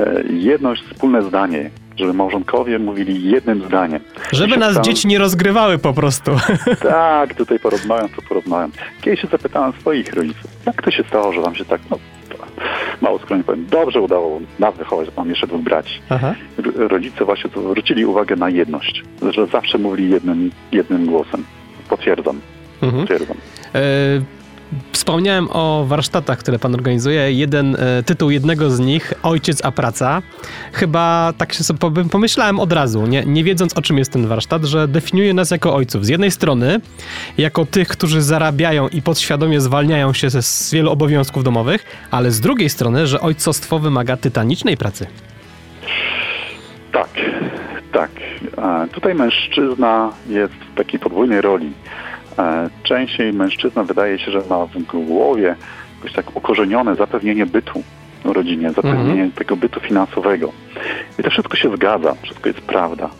[0.00, 4.00] E, Jedność, wspólne zdanie, żeby małżonkowie mówili jednym zdaniem.
[4.32, 6.30] Żeby nas dzieci nie rozgrywały po prostu.
[6.82, 8.70] Tak, tutaj porozmawiam, to porozmawiam.
[9.00, 11.98] Kiedyś się zapytałem swoich rodziców, jak to się stało, że wam się tak, no,
[13.00, 16.00] mało skromnie powiem, dobrze udało nas wychować, mam jeszcze dwóch braci.
[16.08, 16.34] Aha.
[16.76, 21.44] Rodzice właśnie zwrócili uwagę na jedność, że zawsze mówili jednym, jednym głosem.
[21.88, 22.40] Potwierdzam,
[22.82, 23.02] Mhm.
[23.06, 23.36] potwierdzam.
[23.74, 23.80] E,
[24.92, 27.32] Wspomniałem o warsztatach, które pan organizuje.
[27.32, 30.22] Jeden e, tytuł jednego z nich, Ojciec a praca.
[30.72, 34.26] Chyba tak się sobie pom- pomyślałem od razu, nie, nie wiedząc o czym jest ten
[34.26, 36.06] warsztat, że definiuje nas jako ojców.
[36.06, 36.80] Z jednej strony,
[37.38, 42.68] jako tych, którzy zarabiają i podświadomie zwalniają się z wielu obowiązków domowych, ale z drugiej
[42.70, 45.06] strony, że ojcostwo wymaga tytanicznej pracy.
[46.92, 47.08] Tak,
[47.92, 48.10] tak.
[48.92, 51.72] Tutaj mężczyzna jest w takiej podwójnej roli.
[52.38, 55.56] E, Częściej mężczyzna wydaje się, że ma w głowie
[55.96, 57.82] jakoś tak ukorzenione zapewnienie bytu
[58.24, 59.32] rodzinie, zapewnienie Mhm.
[59.32, 60.52] tego bytu finansowego.
[61.18, 63.10] I to wszystko się zgadza, wszystko jest prawda.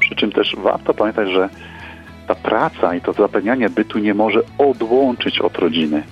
[0.00, 1.48] Przy czym też warto pamiętać, że
[2.28, 6.02] ta praca i to zapewnianie bytu nie może odłączyć od rodziny.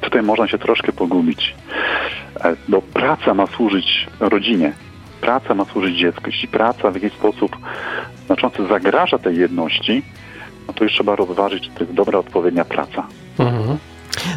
[0.00, 1.54] Tutaj można się troszkę pogubić.
[2.44, 4.72] E, No, praca ma służyć rodzinie,
[5.20, 6.22] praca ma służyć dziecku.
[6.26, 7.56] Jeśli praca w jakiś sposób
[8.26, 10.02] znaczący zagraża tej jedności,
[10.68, 13.06] no to już trzeba rozważyć, czy to jest dobra, odpowiednia praca.
[13.38, 13.78] Mhm.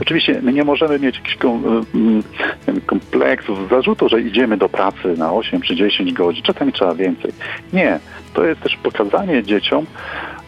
[0.02, 2.24] Oczywiście my nie możemy mieć jakichś kom, mm,
[2.67, 7.32] wiem, kompleksów, zarzutu, że idziemy do pracy na 8 czy 10 godzin, czasami trzeba więcej.
[7.74, 8.00] Nie,
[8.34, 9.86] to jest też pokazanie dzieciom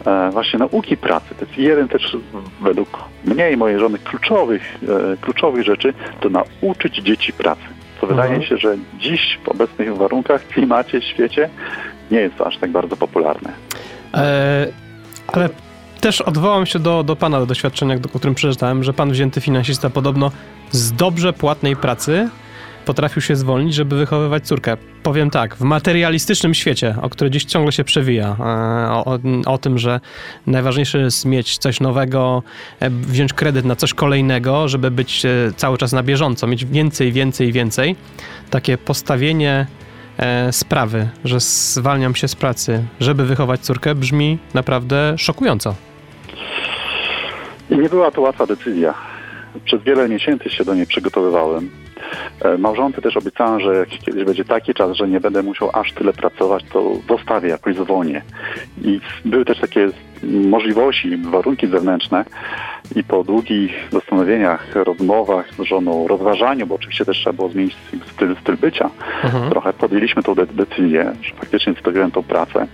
[0.06, 1.34] e, właśnie nauki pracy.
[1.38, 2.16] To jest jeden też
[2.60, 4.78] według mnie i mojej żony kluczowych,
[5.12, 7.62] e, kluczowych rzeczy, to nauczyć dzieci pracy.
[8.00, 8.28] Co Mhm.
[8.28, 11.48] wydaje się, że dziś w obecnych warunkach, klimacie, świecie
[12.10, 13.52] nie jest to aż tak bardzo popularne.
[14.14, 14.66] E,
[15.26, 15.48] ale
[16.04, 20.30] też odwołam się do, do pana doświadczenia, o którym przeczytałem, że pan wzięty finansista podobno
[20.70, 22.28] z dobrze płatnej pracy
[22.84, 24.76] potrafił się zwolnić, żeby wychowywać córkę.
[25.02, 28.42] Powiem tak, w materialistycznym świecie, o który dziś ciągle się przewija, e,
[28.92, 30.00] o, o, o tym, że
[30.46, 32.42] najważniejsze jest mieć coś nowego,
[32.80, 37.12] e, wziąć kredyt na coś kolejnego, żeby być e, cały czas na bieżąco, mieć więcej,
[37.12, 37.96] więcej, więcej.
[38.50, 39.66] Takie postawienie
[40.50, 45.74] sprawy, że zwalniam się z pracy, żeby wychować córkę, brzmi naprawdę szokująco.
[47.74, 48.94] Nie była to łatwa decyzja.
[49.64, 51.70] przez wiele miesięcy się do niej przygotowywałem.
[52.44, 55.92] E, Małżonce też obiecałem, że jak kiedyś będzie taki czas, że nie będę musiał aż
[55.92, 58.22] tyle pracować, to zostawię jakoś zwolnię.
[58.82, 59.88] I były też takie
[60.22, 62.24] możliwości, warunki zewnętrzne
[62.96, 67.76] i po długich zastanowieniach, rozmowach z żoną, rozważaniu, bo oczywiście też trzeba było zmienić
[68.14, 68.90] styl, styl bycia,
[69.24, 69.50] Mhm.
[69.50, 72.66] trochę podjęliśmy tą de- decyzję, że faktycznie zostawiłem tą pracę.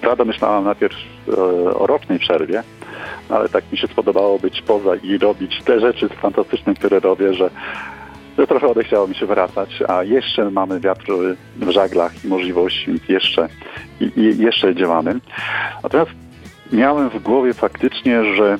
[0.00, 0.96] Prawda myślałam najpierw
[1.28, 1.32] e,
[1.74, 2.62] o rocznej przerwie,
[3.28, 7.50] ale tak mi się spodobało być poza i robić te rzeczy fantastyczne, które robię, że,
[8.38, 11.12] że trochę odechciało mi się wracać, a jeszcze mamy wiatr
[11.56, 13.48] w żaglach i możliwości, więc jeszcze,
[14.00, 15.20] i, i jeszcze działamy.
[15.82, 16.10] Natomiast
[16.72, 18.58] miałem w głowie faktycznie, że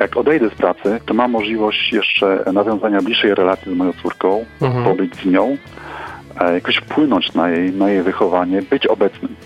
[0.00, 4.84] jak odejdę z pracy, to mam możliwość jeszcze nawiązania bliższej relacji z moją córką, Mhm.
[4.84, 5.56] pobyć z nią,
[6.40, 9.36] e, jakoś wpłynąć na jej, na jej wychowanie, być obecnym.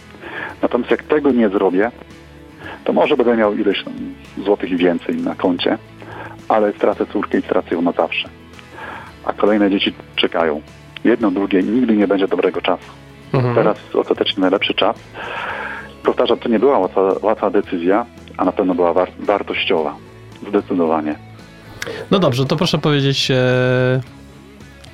[0.63, 1.91] Natomiast jak tego nie zrobię,
[2.85, 3.85] to może będę miał ileś
[4.45, 5.79] złotych więcej na koncie,
[6.49, 8.29] ale stracę córkę i stracę ją na zawsze.
[9.25, 10.61] A kolejne dzieci czekają.
[11.05, 12.85] Jedno, drugie, nigdy nie będzie dobrego czasu.
[13.33, 13.55] Mhm.
[13.55, 14.97] Teraz ostatecznie najlepszy czas.
[16.03, 19.95] Powtarzam, to nie była łatwa, łatwa decyzja, a na pewno była war- wartościowa.
[20.49, 21.15] Zdecydowanie.
[22.11, 23.35] No dobrze, to proszę powiedzieć, e,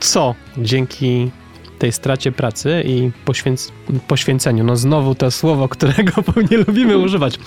[0.01, 1.31] co dzięki
[1.81, 3.73] tej stracie pracy i poświęc
[4.09, 6.13] poświęceniu, no znowu to słowo, którego
[6.51, 7.39] nie lubimy używać,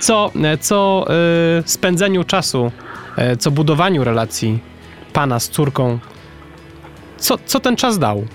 [0.00, 2.72] co, co e, spędzeniu czasu,
[3.16, 4.58] e, co budowaniu relacji
[5.12, 5.98] pana z córką,
[7.18, 8.26] co, co ten czas dał?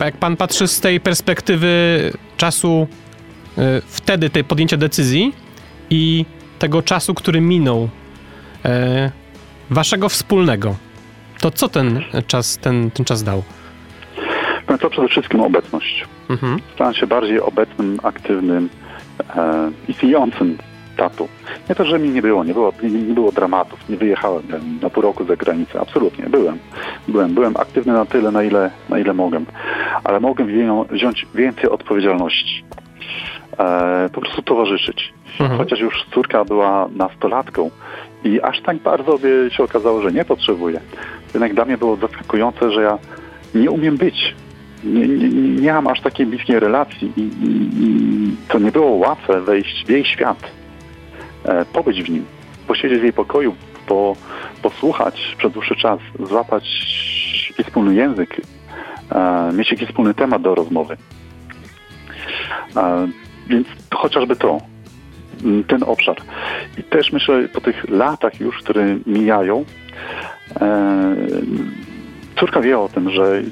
[0.00, 1.70] Jak pan patrzy z tej perspektywy
[2.36, 2.86] czasu
[3.58, 5.32] e, wtedy, tej podjęcia decyzji
[5.90, 6.24] i
[6.58, 7.88] tego czasu, który minął
[8.64, 9.10] e,
[9.70, 10.76] waszego wspólnego,
[11.40, 13.42] to co ten czas, ten, ten czas dał?
[14.70, 16.04] No to przede wszystkim obecność.
[16.30, 16.58] Mhm.
[16.74, 18.68] Stałem się bardziej obecnym, aktywnym,
[19.36, 20.58] e, istniejącym
[20.96, 21.28] tatą.
[21.68, 24.78] Nie to, że mi nie było, nie było, nie, nie było dramatów, nie wyjechałem em,
[24.82, 26.58] na pół roku za granicę, absolutnie, byłem.
[27.08, 29.46] Byłem, byłem aktywny na tyle, na ile, na ile mogłem,
[30.04, 32.64] ale mogłem wzią- wziąć więcej odpowiedzialności.
[33.58, 35.12] E, po prostu towarzyszyć.
[35.40, 35.58] Mhm.
[35.58, 37.70] Chociaż już córka była nastolatką
[38.24, 40.80] i aż tak bardzo by się okazało, że nie potrzebuje.
[41.34, 42.98] Jednak dla mnie było zaskakujące, że ja
[43.54, 44.34] nie umiem być.
[44.84, 45.28] Nie, nie,
[45.60, 49.90] nie mam aż takiej bliskiej relacji i, i, i to nie było łatwe wejść w
[49.90, 50.50] jej świat,
[51.44, 52.24] e, pobyć w nim,
[52.66, 53.54] posiedzieć w jej pokoju,
[53.86, 54.16] po,
[54.62, 56.64] posłuchać przez dłuższy czas, złapać
[57.50, 58.40] jakiś wspólny język,
[59.10, 60.96] e, mieć jakiś wspólny temat do rozmowy.
[62.76, 63.08] E,
[63.48, 64.60] więc chociażby to,
[65.68, 66.16] ten obszar.
[66.78, 69.64] I też myślę, po tych latach już, które mijają,
[70.60, 71.16] e,
[72.40, 73.42] córka wie o tym, że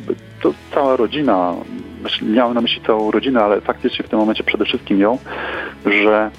[0.43, 1.55] to cała rodzina,
[2.03, 5.19] myśl- miałem na myśli całą rodzinę, ale faktycznie w tym momencie przede wszystkim ją,
[5.87, 6.31] że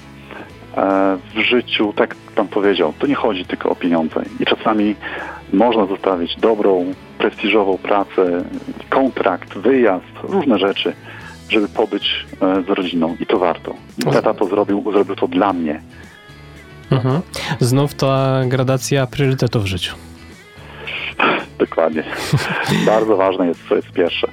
[0.76, 4.22] e, w życiu, tak pan powiedział, to nie chodzi tylko o pieniądze.
[4.40, 4.94] I czasami
[5.52, 8.44] można zostawić dobrą, prestiżową pracę,
[8.88, 10.92] kontrakt, wyjazd, różne rzeczy,
[11.48, 13.16] żeby pobyć e, z rodziną.
[13.20, 13.74] I to warto.
[14.12, 15.80] Tata to zrobił, zrobił to dla mnie.
[16.90, 17.20] Mhm.
[17.60, 20.09] Znów ta gradacja priorytetów w życiu.
[21.60, 22.02] Dokładnie.
[22.86, 24.26] Bardzo ważne jest, co jest pierwsze,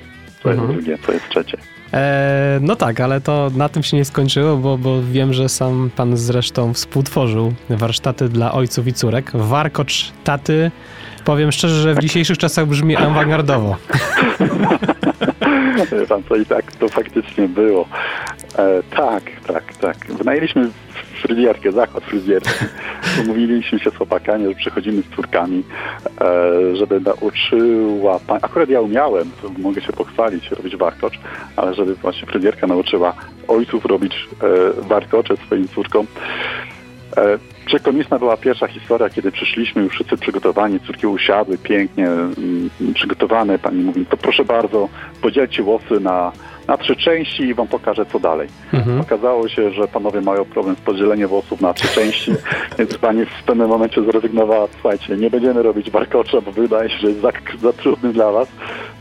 [0.44, 0.74] co jest Mhm.
[0.78, 1.58] drugie, co jest trzecie.
[1.94, 5.90] E, no tak, ale to na tym się nie skończyło, bo, bo wiem, że sam
[5.96, 9.32] pan zresztą współtworzył warsztaty dla ojców i córek.
[9.34, 10.72] Warkocz taty,
[11.26, 13.76] powiem szczerze, że w dzisiejszych czasach brzmi awangardowo.
[15.92, 17.88] Wie Pan co, i tak to faktycznie było.
[18.58, 19.98] E, tak, tak, tak.
[20.18, 20.70] Wynajęliśmy
[21.20, 22.66] fryzjerkę, zakład fryzjerski.
[23.24, 25.64] Umówiliśmy się z chłopakami, że przychodzimy z córkami,
[26.22, 28.20] e, żeby nauczyła...
[28.42, 31.20] Akurat ja umiałem, mogę się pochwalić, robić warkocz,
[31.56, 33.14] ale żeby właśnie fryzjerka nauczyła
[33.48, 36.08] ojców robić e, warkocze swoim córkom.
[37.18, 43.60] E, Przekomiczna była pierwsza historia, kiedy przyszliśmy już wszyscy przygotowani, córki usiadły pięknie, mm, przygotowane.
[43.60, 44.90] Pani mówi, to proszę bardzo,
[45.22, 46.32] podzielcie włosy na,
[46.68, 48.48] na trzy części i wam pokażę, co dalej.
[48.74, 49.02] Mhm.
[49.02, 52.32] Okazało się, że panowie mają problem z podzieleniem włosów na trzy części,
[52.80, 57.08] więc pani w pewnym momencie zrezygnowała, słuchajcie, nie będziemy robić warkocza, bo wydaje się, że
[57.08, 58.48] jest za, za trudny dla was.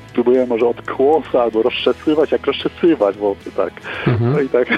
[0.08, 3.72] Spróbujemy może od kłosa albo rozczesywać, jak rozczesywać włosy, tak.
[4.06, 4.46] No Mhm.
[4.46, 4.68] i tak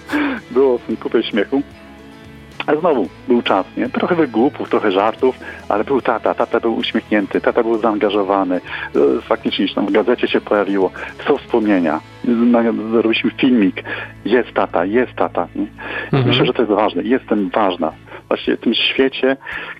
[0.50, 1.62] było w tym kupie śmiechu.
[2.68, 3.88] Ale znowu był czas, nie?
[3.88, 8.56] Trochę wygłupów, trochę żartów, ale był tata, tata był uśmiechnięty, tata był zaangażowany.
[8.56, 10.90] E, Faktycznie tam w gazecie się pojawiło.
[11.28, 12.00] Są wspomnienia.
[12.24, 13.82] Na- Zrobiliśmy filmik.
[14.24, 15.48] Jest tata, jest tata.
[15.56, 15.66] Nie?
[16.04, 16.26] Mhm.
[16.26, 17.02] Myślę, że to jest ważne.
[17.02, 17.92] Jestem ważna.
[18.28, 19.36] Właśnie w tym świecie,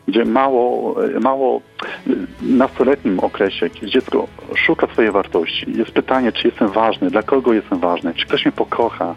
[0.08, 1.60] gdzie mało, mało
[2.06, 5.66] y, nastoletnim okresie, kiedy dziecko szuka swojej wartości.
[5.78, 9.14] Jest pytanie, czy jestem ważny, dla kogo jestem ważny, czy ktoś mnie pokocha.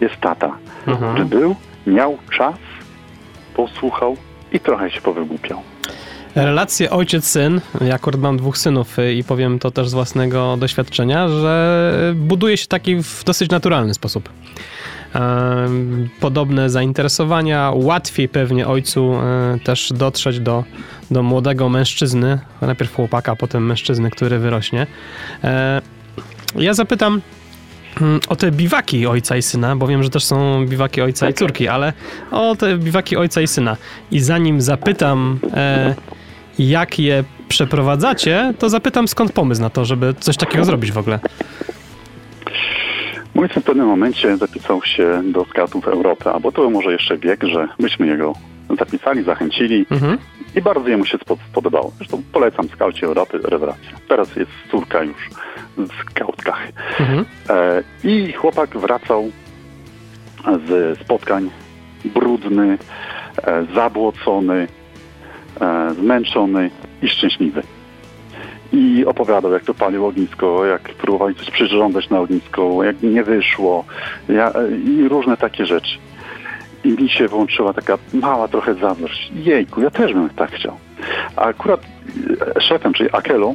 [0.00, 1.12] Jest tata, Mhm.
[1.12, 2.54] który był, miał czas,
[3.56, 4.16] posłuchał
[4.52, 5.62] i trochę się powygłupiał.
[6.34, 11.28] Relacje ojciec-syn, ja akurat mam dwóch synów y, i powiem to też z własnego doświadczenia,
[11.28, 14.28] że buduje się taki w dosyć naturalny sposób.
[16.20, 20.64] Podobne zainteresowania, łatwiej pewnie ojcu e, też dotrzeć do,
[21.10, 24.86] do młodego mężczyzny, najpierw chłopaka, potem mężczyzny, który wyrośnie.
[25.44, 25.82] E,
[26.56, 27.20] Ja zapytam
[28.28, 31.68] o te biwaki ojca i syna, bo wiem, że też są biwaki ojca i córki,
[31.68, 31.92] ale
[32.30, 33.76] o te biwaki ojca i syna.
[34.10, 35.94] I zanim zapytam, e,
[36.58, 41.20] jak je przeprowadzacie, to zapytam skąd pomysł na to, żeby coś takiego zrobić w ogóle.
[43.34, 47.16] Mój syn w pewnym momencie zapisał się do skautów Europy, albo to był może jeszcze
[47.18, 48.32] wiek, że myśmy jego
[48.78, 50.18] zapisali, zachęcili Mhm.
[50.56, 51.92] i bardzo jemu się spo- spodobało.
[51.98, 53.90] Zresztą polecam skaucie Europy, rewelacja.
[54.08, 55.16] Teraz jest córka już
[56.00, 56.68] skautkach.
[57.00, 57.24] Mhm.
[57.50, 59.30] E, I chłopak wracał
[60.68, 61.50] z spotkań
[62.04, 62.78] brudny,
[63.44, 64.68] e, zabłocony,
[65.60, 66.70] e, zmęczony
[67.02, 67.62] i szczęśliwy.
[68.72, 73.84] I opowiadał, jak to palił ognisko, jak próbowali coś przyrządzać na ognisko, jak nie wyszło
[74.28, 74.52] ja,
[74.86, 75.98] i różne takie rzeczy.
[76.84, 79.32] I mi się włączyła taka mała trochę zazdrość.
[79.34, 80.76] Jejku, ja też bym tak chciał.
[81.36, 81.80] A akurat
[82.60, 83.54] szefem, czyli Akelą,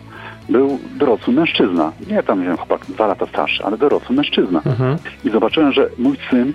[0.49, 1.91] był dorosły mężczyzna.
[2.07, 4.62] Nie tam, nie wiem, chłopak dwa lata starszy, ale dorosły mężczyzna.
[4.65, 4.97] Mhm.
[5.25, 6.53] I zobaczyłem, że mój syn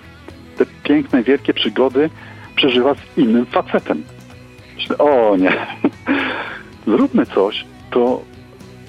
[0.57, 2.11] te piękne, wielkie przygody
[2.57, 4.03] przeżywa z innym facetem.
[4.77, 5.53] Myślę, o nie,
[6.97, 8.23] zróbmy coś, to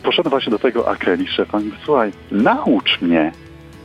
[0.04, 3.32] poszedłem właśnie do tego Akeli, szefa, i mówię, słuchaj, naucz mnie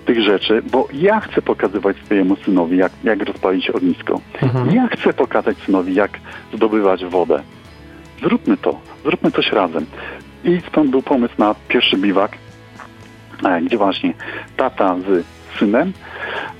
[0.09, 4.21] tych rzeczy, bo ja chcę pokazywać swojemu synowi, jak, jak rozpalić ognisko.
[4.43, 4.71] Mhm.
[4.71, 6.11] Ja chcę pokazać synowi, jak
[6.55, 7.43] zdobywać wodę.
[8.23, 9.87] Zróbmy to, zróbmy coś razem.
[10.49, 12.39] I stąd był pomysł na pierwszy biwak,
[13.45, 14.15] e, gdzie właśnie
[14.57, 15.25] tata z
[15.59, 15.93] synem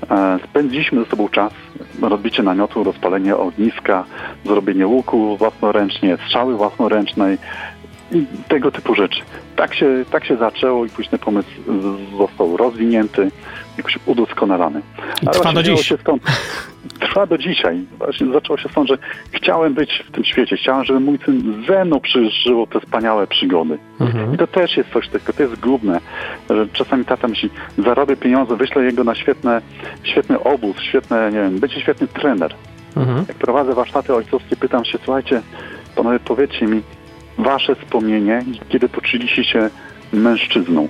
[0.09, 1.53] e, spędziliśmy ze sobą czas,
[2.01, 4.05] rozbicie namiotu, rozpalenie ogniska,
[4.45, 7.37] zrobienie łuku własnoręcznie, strzały własnoręcznej
[8.11, 9.21] i tego typu rzeczy.
[9.55, 11.49] Tak się, tak się zaczęło i później pomysł
[12.17, 13.31] został rozwinięty,
[13.77, 14.81] jakoś udoskonalany.
[15.21, 15.87] Ale trwa do dziś.
[15.87, 16.23] Się stąd,
[17.19, 17.85] trwa do dzisiaj.
[17.97, 18.97] Właśnie zaczęło się stąd, że
[19.31, 20.57] chciałem być w tym świecie.
[20.57, 23.77] Chciałem, żeby mój syn ze mną przeżył te wspaniałe przygody.
[23.99, 24.33] Mhm.
[24.33, 25.55] I to też jest coś takiego, to jest
[26.49, 29.61] że czasami tata myśli, zarobię pieniądze, wyślę jego na świetne,
[30.03, 32.55] świetny obóz, świetne, nie wiem, będzie świetny trener.
[32.95, 33.25] Mhm.
[33.27, 35.41] Jak prowadzę warsztaty ojcowskie, pytam się, słuchajcie,
[35.95, 36.81] panowie, powiedzcie mi
[37.37, 39.69] wasze wspomnienie, kiedy poczuliście się
[40.13, 40.87] mężczyzną.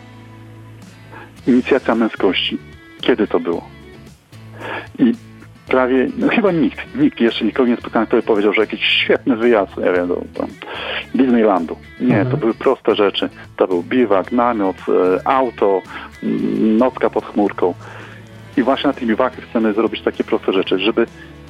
[1.47, 2.57] Inicjacja męskości.
[3.01, 3.67] Kiedy to było?
[4.99, 5.28] I
[5.69, 9.35] prawie, no chyba nikt, nikt, jeszcze nikogo nie spotkałem, kto by powiedział, że jakiś świetny
[9.35, 10.47] wyjazd, nie wiem, do tam,
[11.15, 11.75] Disneylandu.
[11.99, 12.31] Nie, Mhm.
[12.31, 13.29] to były proste rzeczy.
[13.57, 15.81] To był biwak, namiot, e, auto,
[16.23, 17.73] m, nocka pod chmurką.
[18.57, 21.05] I właśnie na tych biwakach chcemy zrobić takie proste rzeczy, żeby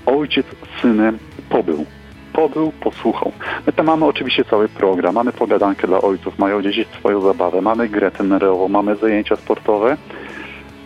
[0.06, 1.18] ojciec z synem
[1.50, 1.86] pobył.
[2.34, 3.32] Pobył, posłuchał.
[3.68, 7.90] My tam mamy oczywiście cały program, mamy pogadankę dla ojców, mają dzieci swoją zabawę, mamy
[7.90, 9.98] grę tenerową, mamy zajęcia sportowe,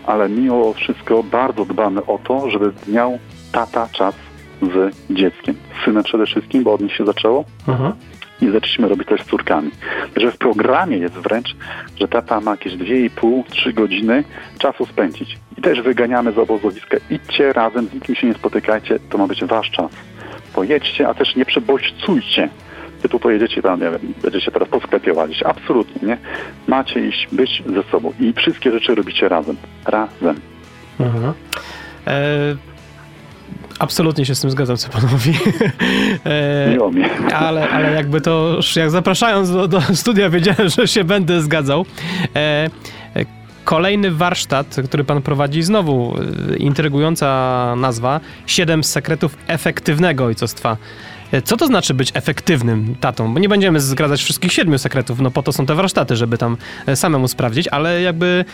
[0.07, 3.19] ale mimo wszystko bardzo dbamy o to, żeby miał
[3.51, 4.15] tata czas
[4.61, 5.55] z dzieckiem.
[5.81, 7.93] Z synem przede wszystkim, bo od nich się zaczęło Mhm.
[8.41, 9.71] i zaczęliśmy robić też z córkami.
[10.15, 11.55] Że w programie jest wręcz,
[11.99, 14.23] że tata ma jakieś 2,5-3 godziny
[14.59, 15.37] czasu spędzić.
[15.57, 16.97] I też wyganiamy z obozowiska.
[17.09, 19.91] Idźcie razem, z nikim się nie spotykajcie, to ma być wasz czas.
[20.53, 22.49] Pojedźcie, a też nie przebodźcujcie.
[23.09, 25.43] Tu pojedziecie tam, nie wiem, będziecie teraz po sklepie łazić.
[25.43, 26.17] Absolutnie, nie?
[26.67, 28.13] Macie iść, być ze sobą.
[28.19, 29.57] I wszystkie rzeczy robicie razem.
[29.85, 30.35] Razem.
[30.99, 31.33] Mhm.
[32.07, 32.11] E,
[33.79, 35.33] absolutnie się z tym zgadzam, co pan mówi.
[36.25, 37.03] E, Miło mi.
[37.35, 41.85] ale, ale jakby to, już jak zapraszając do, do studia, wiedziałem, że się będę zgadzał.
[42.35, 42.69] E,
[43.63, 46.15] kolejny warsztat, który pan prowadzi, znowu
[46.53, 50.77] e, intrygująca nazwa, Siedem sekretów efektywnego ojcostwa.
[51.33, 53.33] E, Co to znaczy być efektywnym tatą?
[53.33, 56.57] Bo nie będziemy zgradzać wszystkich siedmiu sekretów, no po to są te warsztaty, żeby tam
[56.87, 58.45] e, samemu sprawdzić, ale jakby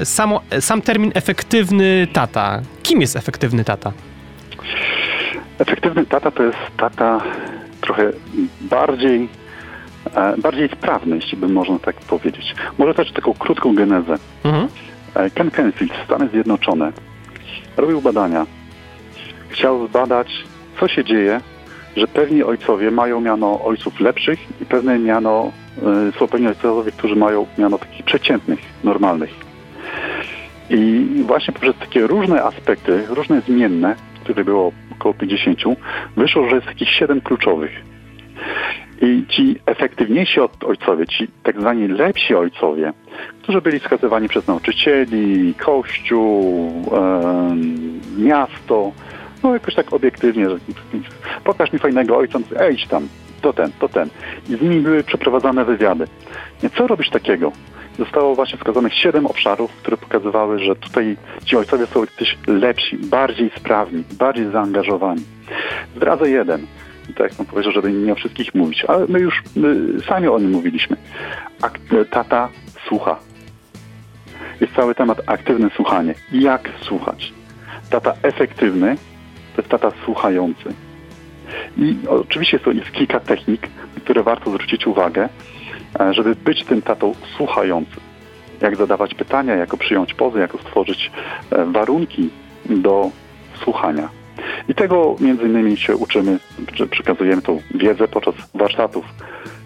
[0.00, 2.60] e, samo, sam termin efektywny tata.
[2.82, 3.92] Kim jest efektywny tata?
[5.58, 7.20] Efektywny tata to jest tata
[7.80, 8.12] trochę
[8.60, 9.28] bardziej,
[10.14, 12.54] e, bardziej sprawny, jeśli by można tak powiedzieć.
[12.78, 14.18] Może też taką krótką genezę.
[14.44, 14.68] Mhm.
[15.14, 16.92] E, Ken Canfield, Stany Zjednoczone,
[17.76, 18.46] robił badania.
[19.48, 20.28] Chciał zbadać,
[20.80, 21.40] co się dzieje,
[21.96, 25.52] że pewni ojcowie mają miano ojców lepszych i pewne miano,
[26.08, 29.30] e, są pewni ojcowie, którzy mają miano takich przeciętnych, normalnych.
[30.70, 35.58] I właśnie poprzez takie różne aspekty, różne zmienne, których było około 50,
[36.16, 37.70] wyszło, że jest takich siedem kluczowych.
[39.02, 42.92] I ci efektywniejsi ojcowie, ci tak zwani lepsi ojcowie,
[43.42, 48.92] którzy byli wskazywani przez nauczycieli, kościół, em, miasto,
[49.42, 50.46] no jakoś tak obiektywnie,
[51.52, 53.08] pokaż mi fajnego ojca, ej, idź tam,
[53.40, 54.08] to ten, to ten.
[54.48, 56.04] I z nimi były przeprowadzane wywiady.
[56.62, 57.52] Nie, co robisz takiego?
[57.98, 63.50] Zostało właśnie wskazanych siedem obszarów, które pokazywały, że tutaj ci ojcowie są gdzieś lepsi, bardziej
[63.56, 65.22] sprawni, bardziej zaangażowani.
[65.96, 66.66] Zdradzę jeden.
[67.06, 69.76] Tak jak pan powiedział, żeby nie o wszystkich mówić, ale my już my
[70.08, 70.96] sami o nim mówiliśmy.
[71.62, 71.78] Ak
[72.10, 72.48] tata
[72.88, 73.16] słucha.
[74.60, 76.14] Jest cały temat aktywne słuchanie.
[76.32, 77.32] Jak słuchać?
[77.90, 78.96] Tata efektywny
[79.56, 80.74] to jest tata słuchający.
[81.76, 83.68] I oczywiście jest kilka technik,
[84.04, 85.28] które warto zwrócić uwagę,
[86.00, 88.00] e, żeby być tym tatą słuchającym.
[88.60, 91.10] Jak zadawać pytania, jak przyjąć pozy, jak stworzyć
[91.50, 92.30] e, warunki
[92.66, 93.10] do
[93.64, 94.08] słuchania.
[94.68, 96.38] I tego między innymi się uczymy,
[96.74, 99.04] czy przekazujemy tą wiedzę podczas warsztatów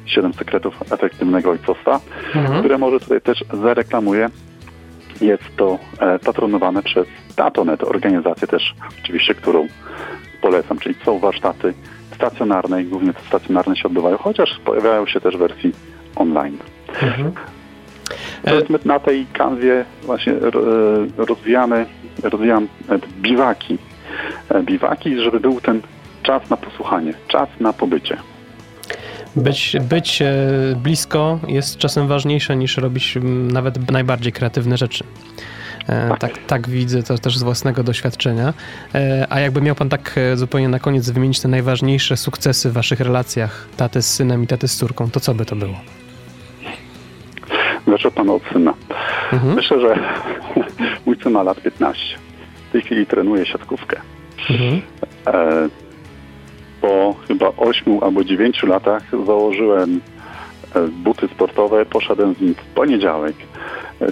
[0.06, 2.00] 7 sekretów efektywnego ojcostwa,
[2.34, 2.60] mhm.
[2.60, 4.28] które może tutaj też zareklamuję.
[5.20, 7.06] Jest to e, patronowane przez
[7.36, 9.68] Tatonet, organizację też oczywiście, którą
[10.44, 11.74] polecam, czyli są warsztaty
[12.14, 15.72] stacjonarne i głównie te stacjonarne się odbywają, chociaż pojawiają się też wersji
[16.16, 16.58] online.
[17.02, 17.32] Mhm.
[18.84, 20.38] na tej kanwie właśnie e,
[21.16, 21.86] rozwijamy,
[22.22, 23.78] rozwijam e, biwaki.
[24.48, 25.80] E, biwaki, żeby był ten
[26.22, 28.16] czas na posłuchanie, czas na pobycie.
[29.36, 30.22] Być, być
[30.76, 33.18] blisko jest czasem ważniejsze niż robić
[33.52, 35.04] nawet najbardziej kreatywne rzeczy.
[35.88, 36.38] E, tak.
[36.46, 38.54] tak, widzę to też z własnego doświadczenia.
[38.94, 42.72] E, a jakby miał pan tak e, zupełnie na koniec wymienić te najważniejsze sukcesy w
[42.72, 45.74] waszych relacjach taty z synem i taty z córką, to co by to było?
[47.86, 48.74] Zaczął pan od syna.
[49.32, 49.54] Mhm.
[49.54, 49.98] Myślę, że
[51.06, 52.02] mój syn ma lat 15.
[52.68, 54.00] W tej chwili trenuje siatkówkę.
[54.50, 54.80] Mhm.
[56.80, 60.00] Po chyba 8 albo 9 latach założyłem
[60.90, 63.36] buty sportowe, poszedłem z nim w poniedziałek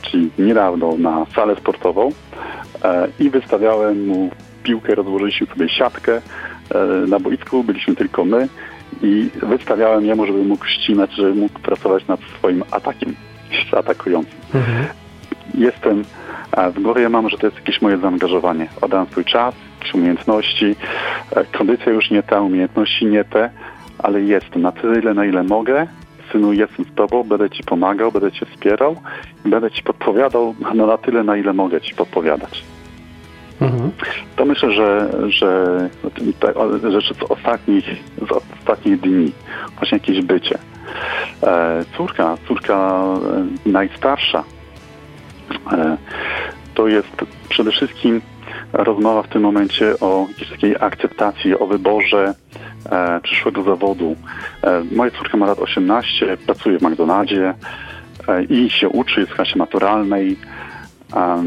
[0.00, 2.10] czyli niedawno na salę sportową
[2.84, 4.30] e, i wystawiałem mu
[4.62, 8.48] piłkę, rozłożyliśmy sobie siatkę e, na boisku, byliśmy tylko my
[9.02, 13.14] i wystawiałem jemu, żeby mógł ścinać, żeby mógł pracować nad swoim atakiem
[13.72, 14.34] atakującym.
[14.54, 14.86] Mhm.
[15.54, 16.04] Jestem,
[16.74, 18.68] w głowie mam, że to jest jakieś moje zaangażowanie.
[18.80, 20.76] Oddałem swój czas, jakieś umiejętności,
[21.58, 23.50] kondycja już nie ta, umiejętności nie te,
[23.98, 25.86] ale jestem na tyle, na ile mogę
[26.32, 28.96] synu, jestem z Tobą, będę Ci pomagał, będę Cię wspierał
[29.46, 32.64] i będę Ci podpowiadał no, na tyle, na ile mogę Ci podpowiadać.
[33.60, 33.90] Mhm.
[34.36, 35.90] To myślę, że, że
[36.40, 37.84] te rzeczy z ostatnich,
[38.28, 39.32] z ostatnich dni,
[39.76, 40.58] właśnie jakieś bycie.
[41.42, 43.04] E, córka, córka
[43.66, 44.44] e, najstarsza,
[45.72, 45.96] e,
[46.74, 48.20] to jest przede wszystkim
[48.72, 52.34] rozmowa w tym momencie o jakiejś takiej akceptacji, o wyborze
[53.22, 54.16] przyszłego zawodu.
[54.62, 57.54] E, moja córka ma lat 18, pracuje w McDonaldzie
[58.28, 60.36] e, i się uczy, jest w klasie maturalnej.
[61.16, 61.44] E,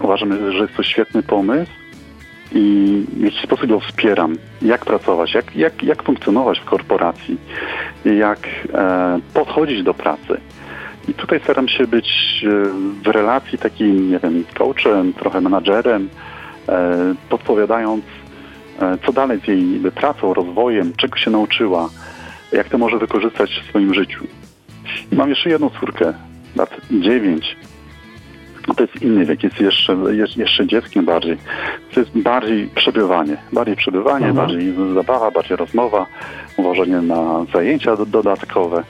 [0.00, 1.72] uważam, że jest to świetny pomysł
[2.52, 4.36] i w jakiś sposób ją wspieram.
[4.62, 7.38] Jak pracować, jak, jak, jak funkcjonować w korporacji,
[8.04, 8.38] jak
[8.74, 10.40] e, podchodzić do pracy.
[11.08, 12.08] I tutaj staram się być
[12.44, 12.48] e,
[13.04, 16.08] w relacji takim, nie wiem, coachem, trochę menadżerem,
[16.68, 18.19] e, podpowiadając, e,
[19.06, 21.88] co dalej z jej pracą, rozwojem, czego się nauczyła,
[22.52, 24.26] jak to może wykorzystać w swoim życiu.
[25.12, 26.12] I mam jeszcze jedną córkę,
[26.56, 27.56] lat 9.
[28.76, 31.36] To jest inny wiek, jest jeszcze, jest jeszcze dzieckiem bardziej.
[31.94, 33.36] To jest bardziej przebywanie.
[33.52, 34.46] Bardziej przebywanie, mhm.
[34.46, 36.06] bardziej zabawa, bardziej rozmowa,
[36.56, 38.84] uważanie na zajęcia dodatkowe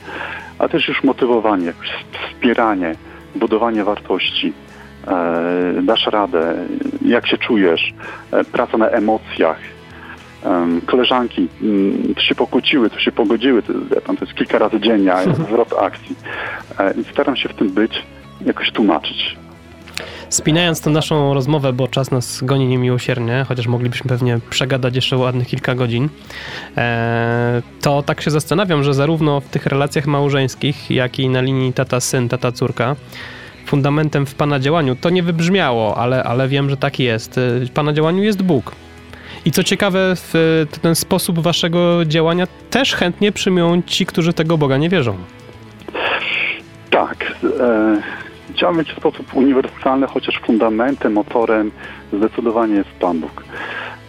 [0.61, 1.73] ale też już motywowanie,
[2.33, 2.95] wspieranie,
[3.35, 4.53] budowanie wartości.
[5.07, 6.55] E, dasz radę,
[7.05, 7.95] jak się czujesz,
[8.33, 9.59] e, praca na emocjach.
[10.87, 13.73] Koleżanki mm, to się pokłóciły, to się pogodziły, to,
[14.07, 15.13] to jest kilka razy dziennie,
[15.49, 16.17] zwrot akcji.
[16.79, 18.03] E, I staram się w tym być,
[18.47, 19.37] jakoś tłumaczyć.
[20.29, 25.49] Spinając tę naszą rozmowę, bo czas nas goni niemiłosiernie, chociaż moglibyśmy pewnie przegadać jeszcze ładnych
[25.49, 26.09] kilka godzin,
[26.77, 31.73] e, to tak się zastanawiam, że zarówno w tych relacjach małżeńskich, jak i na linii
[31.73, 32.97] tata-syn, tata-córka,
[33.67, 37.39] fundamentem w Pana działaniu, to nie wybrzmiało, ale, ale wiem, że tak jest.
[37.39, 38.73] E, w Pana działaniu jest Bóg.
[39.45, 40.15] I co ciekawe,
[40.83, 45.17] ten sposób waszego działania też chętnie przyjmą ci, którzy tego Boga nie wierzą.
[46.91, 47.33] Tak.
[47.61, 48.03] E,
[48.55, 51.71] działamy w sposób uniwersalny, chociaż fundamentem, motorem
[52.13, 53.45] zdecydowanie jest Pan Bóg.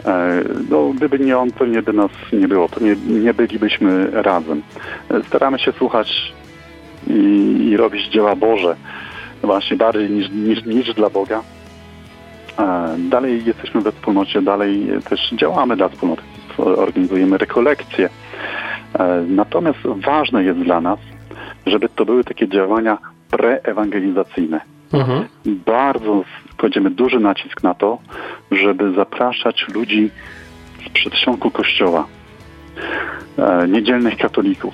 [0.05, 4.61] E, no, gdyby nie On, pewnie by nas nie było, to nie, nie bylibyśmy razem.
[5.11, 6.33] E, staramy się słuchać
[7.07, 7.13] i,
[7.71, 8.75] i robić dzieła Boże,
[9.43, 11.41] właśnie bardziej niż, niż, niż dla Boga.
[12.61, 16.21] E, dalej jesteśmy we wspólnocie, dalej też działamy dla wspólnoty,
[16.57, 18.09] organizujemy rekolekcje.
[19.27, 20.99] Natomiast ważne jest dla nas,
[21.65, 22.97] żeby to były takie działania
[23.31, 24.61] preewangelizacyjne.
[24.93, 25.27] Mhm.
[25.45, 26.23] Bardzo
[26.57, 27.97] kładziemy duży nacisk na to,
[28.51, 30.11] żeby zapraszać ludzi
[30.85, 32.07] z przedsionku kościoła.
[33.37, 34.73] e, niedzielnych katolików,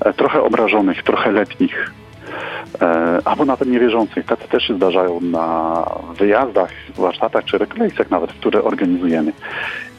[0.00, 1.97] e, trochę obrażonych, trochę letnich, e,
[3.24, 4.26] albo nawet niewierzących.
[4.26, 5.84] Tacy też się zdarzają na
[6.18, 9.32] wyjazdach, warsztatach czy rekolekcjach nawet, które organizujemy.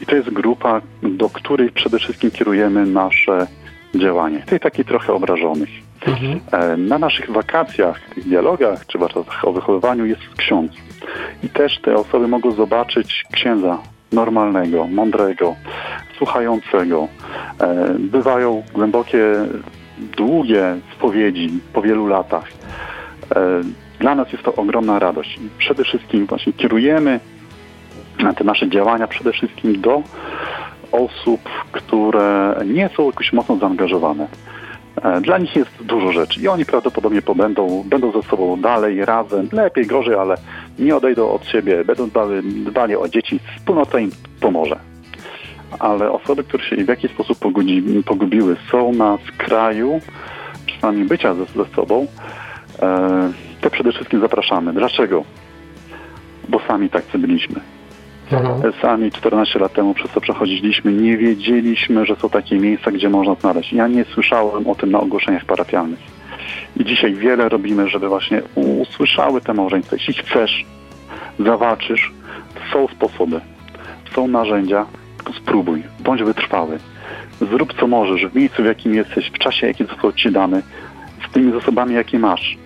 [0.02, 3.46] I to jest grupa, do której przede wszystkim kierujemy nasze
[3.94, 4.42] działanie.
[4.46, 5.68] Tych takich trochę obrażonych.
[6.52, 10.72] E, Na naszych wakacjach, tych dialogach czy warsztatach o wychowywaniu jest ksiądz.
[11.42, 13.78] I też te osoby mogą zobaczyć księdza
[14.12, 15.54] normalnego, mądrego,
[16.18, 17.08] słuchającego.
[17.60, 19.24] E, Bywają głębokie,
[20.16, 22.48] długie spowiedzi po wielu latach.
[23.36, 23.60] E,
[24.00, 25.40] Dla nas jest to ogromna radość.
[25.58, 27.20] Przede wszystkim właśnie kierujemy
[28.36, 30.02] te nasze działania przede wszystkim do
[30.92, 31.40] osób,
[31.72, 34.26] które nie są jakoś mocno zaangażowane.
[35.02, 39.48] E, Dla nich jest dużo rzeczy i oni prawdopodobnie pobędą, będą ze sobą dalej, razem,
[39.52, 40.34] lepiej, gorzej, ale
[40.78, 44.89] nie odejdą od siebie, będą dbali, dbali o dzieci, wspólnota im pomoże.
[45.78, 50.00] Ale osoby, które się w jakiś sposób pogudzi, pogubiły, są na skraju
[50.66, 52.06] przynajmniej bycia ze, ze sobą,
[52.82, 54.72] e, to przede wszystkim zapraszamy.
[54.72, 55.24] Dlaczego?
[56.48, 57.60] Bo sami tacy byliśmy.
[58.82, 63.34] Sami 14 lat temu przez to przechodziliśmy, nie wiedzieliśmy, że są takie miejsca, gdzie można
[63.34, 63.72] znaleźć.
[63.72, 65.98] Ja nie słyszałem o tym na ogłoszeniach parafialnych.
[66.76, 69.96] I dzisiaj wiele robimy, żeby właśnie usłyszały te małżeństwa.
[69.96, 70.64] Jeśli chcesz,
[71.38, 72.12] zawalczysz,
[72.72, 73.40] są sposoby,
[74.14, 74.86] są narzędzia,
[75.34, 76.78] spróbuj, bądź wytrwały.
[77.40, 80.62] Zrób co możesz w miejscu, w jakim jesteś, w czasie, jaki został ci dany,
[81.28, 82.58] z tymi zasobami, jakie masz.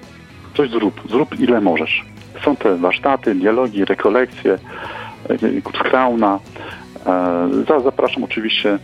[0.57, 2.05] Coś zrób, zrób ile możesz.
[2.45, 4.59] Są te warsztaty, dialogi, rekolekcje,
[5.65, 6.39] Kurzkrauna.
[7.07, 8.79] E, Zapraszam oczywiście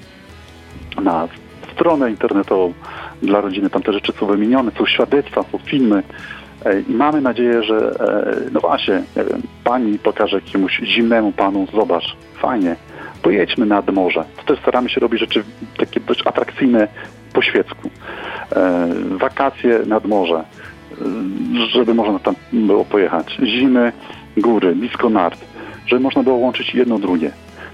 [1.02, 1.28] na
[1.72, 2.72] stronę internetową
[3.22, 3.70] dla rodziny.
[3.70, 6.02] Tam te rzeczy są wymienione, są świadectwa, są filmy.
[6.64, 9.02] E, I mamy nadzieję, że e, no właśnie,
[9.64, 12.76] pani pokaże jakiemuś zimnemu panu, zobacz, fajnie,
[13.22, 14.24] pojedźmy nad morze.
[14.36, 15.44] To też staramy się robić rzeczy
[15.76, 16.88] takie dość atrakcyjne
[17.32, 17.90] po świecku.
[19.10, 20.44] Wakacje nad morze,
[21.72, 23.38] żeby można tam było pojechać.
[23.42, 23.92] Zimy,
[24.36, 25.50] góry, blisko nart
[25.90, 27.30] żeby można było łączyć jedno drugie.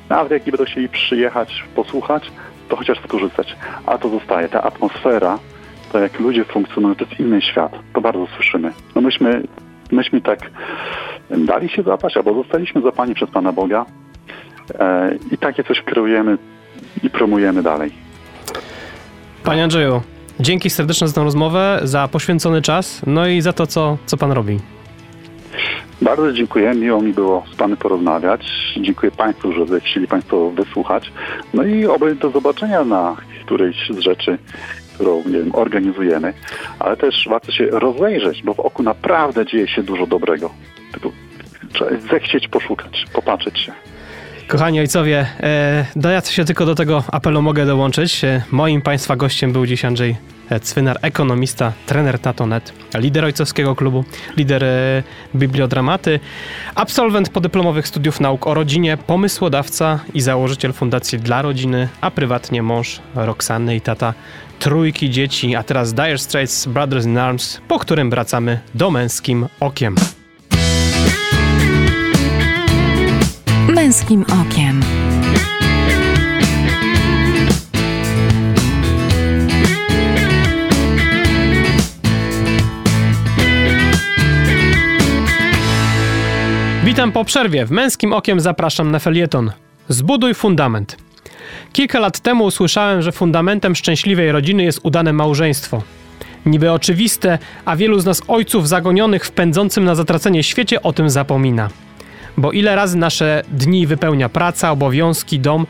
[0.09, 2.33] Nawet jak nie będą chcieli przyjechać, posłuchać,
[2.69, 3.57] to chociaż skorzystać.
[3.87, 4.49] A to zostaje.
[4.49, 5.39] Ta atmosfera,
[5.93, 7.73] to jak ludzie funkcjonują, to jest inny świat.
[7.93, 8.73] To bardzo słyszymy.
[8.95, 9.43] No myśmy,
[9.93, 10.51] myśmy tak
[11.31, 14.06] dali się zapać, albo zostaliśmy zapani przez Pana Boga e,
[15.33, 16.39] i takie coś kreujemy
[17.03, 17.93] i promujemy dalej.
[19.45, 20.03] Panie Andrzeju,
[20.41, 24.33] dzięki serdeczne za tę rozmowę, za poświęcony czas, no i za to, co, co Pan
[24.33, 24.59] robi.
[26.03, 28.47] Bardzo dziękuję, miło mi było z Panem porozmawiać.
[28.81, 31.13] Dziękuję Państwu, że chcieli Państwo wysłuchać.
[31.55, 34.39] No i oby do zobaczenia na którejś z rzeczy,
[34.95, 36.33] którą nie wiem, organizujemy.
[36.79, 40.51] Ale też warto się rozejrzeć, bo w oku naprawdę dzieje się dużo dobrego.
[40.93, 41.11] Tylko
[41.73, 43.73] trzeba zechcieć poszukać, popatrzeć się.
[44.49, 48.25] Kochani ojcowie, e, do ja się tylko do tego apelu mogę dołączyć.
[48.25, 50.17] E, moim Państwa gościem był dziś Andrzej
[50.63, 54.05] Cwynar, ekonomista, trener Tatonet, lider ojcowskiego klubu,
[54.37, 55.03] lider e,
[55.35, 56.21] bibliodramaty,
[56.75, 63.01] absolwent podyplomowych studiów nauk o rodzinie, pomysłodawca i założyciel Fundacji dla Rodziny, a prywatnie mąż
[63.15, 64.15] Roxanny i tata
[64.59, 69.97] trójki dzieci, a teraz Dire Straits Brothers in Arms, po którym wracamy do Męskim Okiem.
[73.87, 74.81] Męskim Okiem.
[86.85, 87.67] Witam po przerwie.
[87.67, 89.53] W Męskim Okiem zapraszam na felieton.
[89.89, 90.97] Zbuduj fundament.
[91.73, 95.83] Kilka lat temu usłyszałem, że fundamentem szczęśliwej rodziny jest udane małżeństwo.
[96.47, 101.11] Niby oczywiste, a wielu z nas ojców zagonionych w pędzącym na zatracenie świecie o tym
[101.11, 101.71] zapomina.
[102.37, 105.67] Bo ile razy nasze dni wypełnia praca, obowiązki, dom,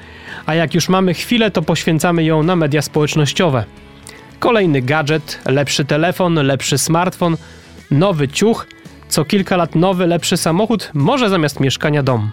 [0.46, 3.64] a jak już mamy chwilę, to poświęcamy ją na media społecznościowe.
[4.38, 7.36] Kolejny gadżet, lepszy telefon, lepszy smartfon,
[7.90, 8.66] nowy ciuch,
[9.08, 12.30] co kilka lat nowy, lepszy samochód, może zamiast mieszkania dom.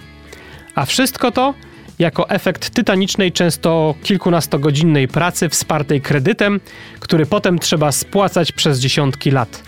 [0.75, 1.53] A wszystko to
[1.99, 6.59] jako efekt tytanicznej, często kilkunastogodzinnej pracy wspartej kredytem,
[6.99, 9.63] który potem trzeba spłacać przez dziesiątki lat.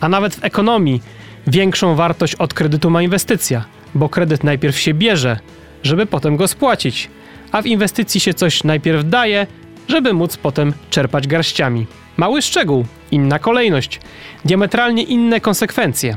[0.00, 1.02] A nawet w ekonomii
[1.46, 3.64] większą wartość od kredytu ma inwestycja,
[3.94, 5.38] bo kredyt najpierw się bierze,
[5.82, 7.10] żeby potem go spłacić,
[7.52, 9.46] a w inwestycji się coś najpierw daje,
[9.88, 11.86] żeby móc potem czerpać garściami.
[12.16, 14.00] Mały szczegół, inna kolejność,
[14.44, 16.16] diametralnie inne konsekwencje.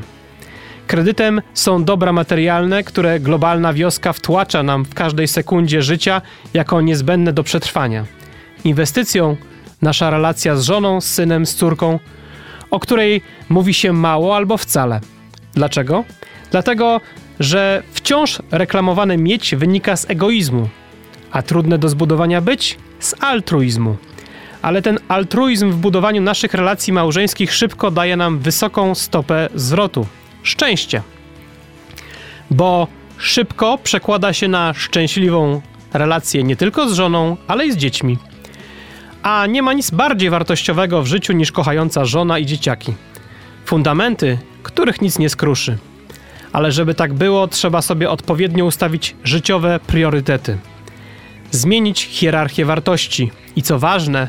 [0.87, 6.21] Kredytem są dobra materialne, które globalna wioska wtłacza nam w każdej sekundzie życia
[6.53, 8.05] jako niezbędne do przetrwania.
[8.63, 9.37] Inwestycją
[9.81, 11.99] nasza relacja z żoną, z synem, z córką,
[12.71, 14.99] o której mówi się mało albo wcale.
[15.53, 16.03] Dlaczego?
[16.51, 17.01] Dlatego,
[17.39, 20.69] że wciąż reklamowane mieć wynika z egoizmu,
[21.31, 23.97] a trudne do zbudowania być z altruizmu.
[24.61, 30.07] Ale ten altruizm w budowaniu naszych relacji małżeńskich szybko daje nam wysoką stopę zwrotu
[30.43, 31.01] szczęście.
[32.51, 35.61] Bo szybko przekłada się na szczęśliwą
[35.93, 38.17] relację nie tylko z żoną, ale i z dziećmi.
[39.23, 42.93] A nie ma nic bardziej wartościowego w życiu niż kochająca żona i dzieciaki.
[43.65, 45.77] Fundamenty, których nic nie skruszy.
[46.53, 50.57] Ale żeby tak było, trzeba sobie odpowiednio ustawić życiowe priorytety.
[51.51, 54.27] Zmienić hierarchię wartości i co ważne,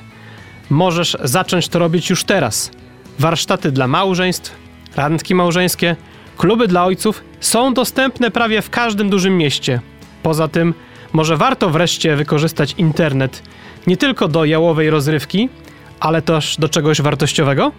[0.70, 2.70] możesz zacząć to robić już teraz.
[3.18, 4.56] Warsztaty dla małżeństw,
[4.96, 5.96] randki małżeńskie,
[6.36, 9.80] kluby dla ojców są dostępne prawie w każdym dużym mieście.
[10.22, 10.74] Poza tym,
[11.12, 13.42] może warto wreszcie wykorzystać internet
[13.86, 15.48] nie tylko do jałowej rozrywki,
[16.00, 17.72] ale też do czegoś wartościowego?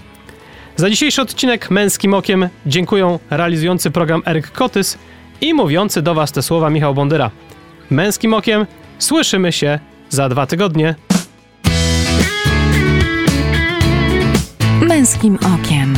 [0.77, 4.97] Za dzisiejszy odcinek Męskim Okiem dziękuję realizujący program Eryk Kotys
[5.41, 7.31] i mówiący do Was te słowa Michał Bondyra.
[7.89, 8.65] Męskim Okiem
[8.99, 10.95] słyszymy się za dwa tygodnie.
[14.81, 15.95] Męskim okiem.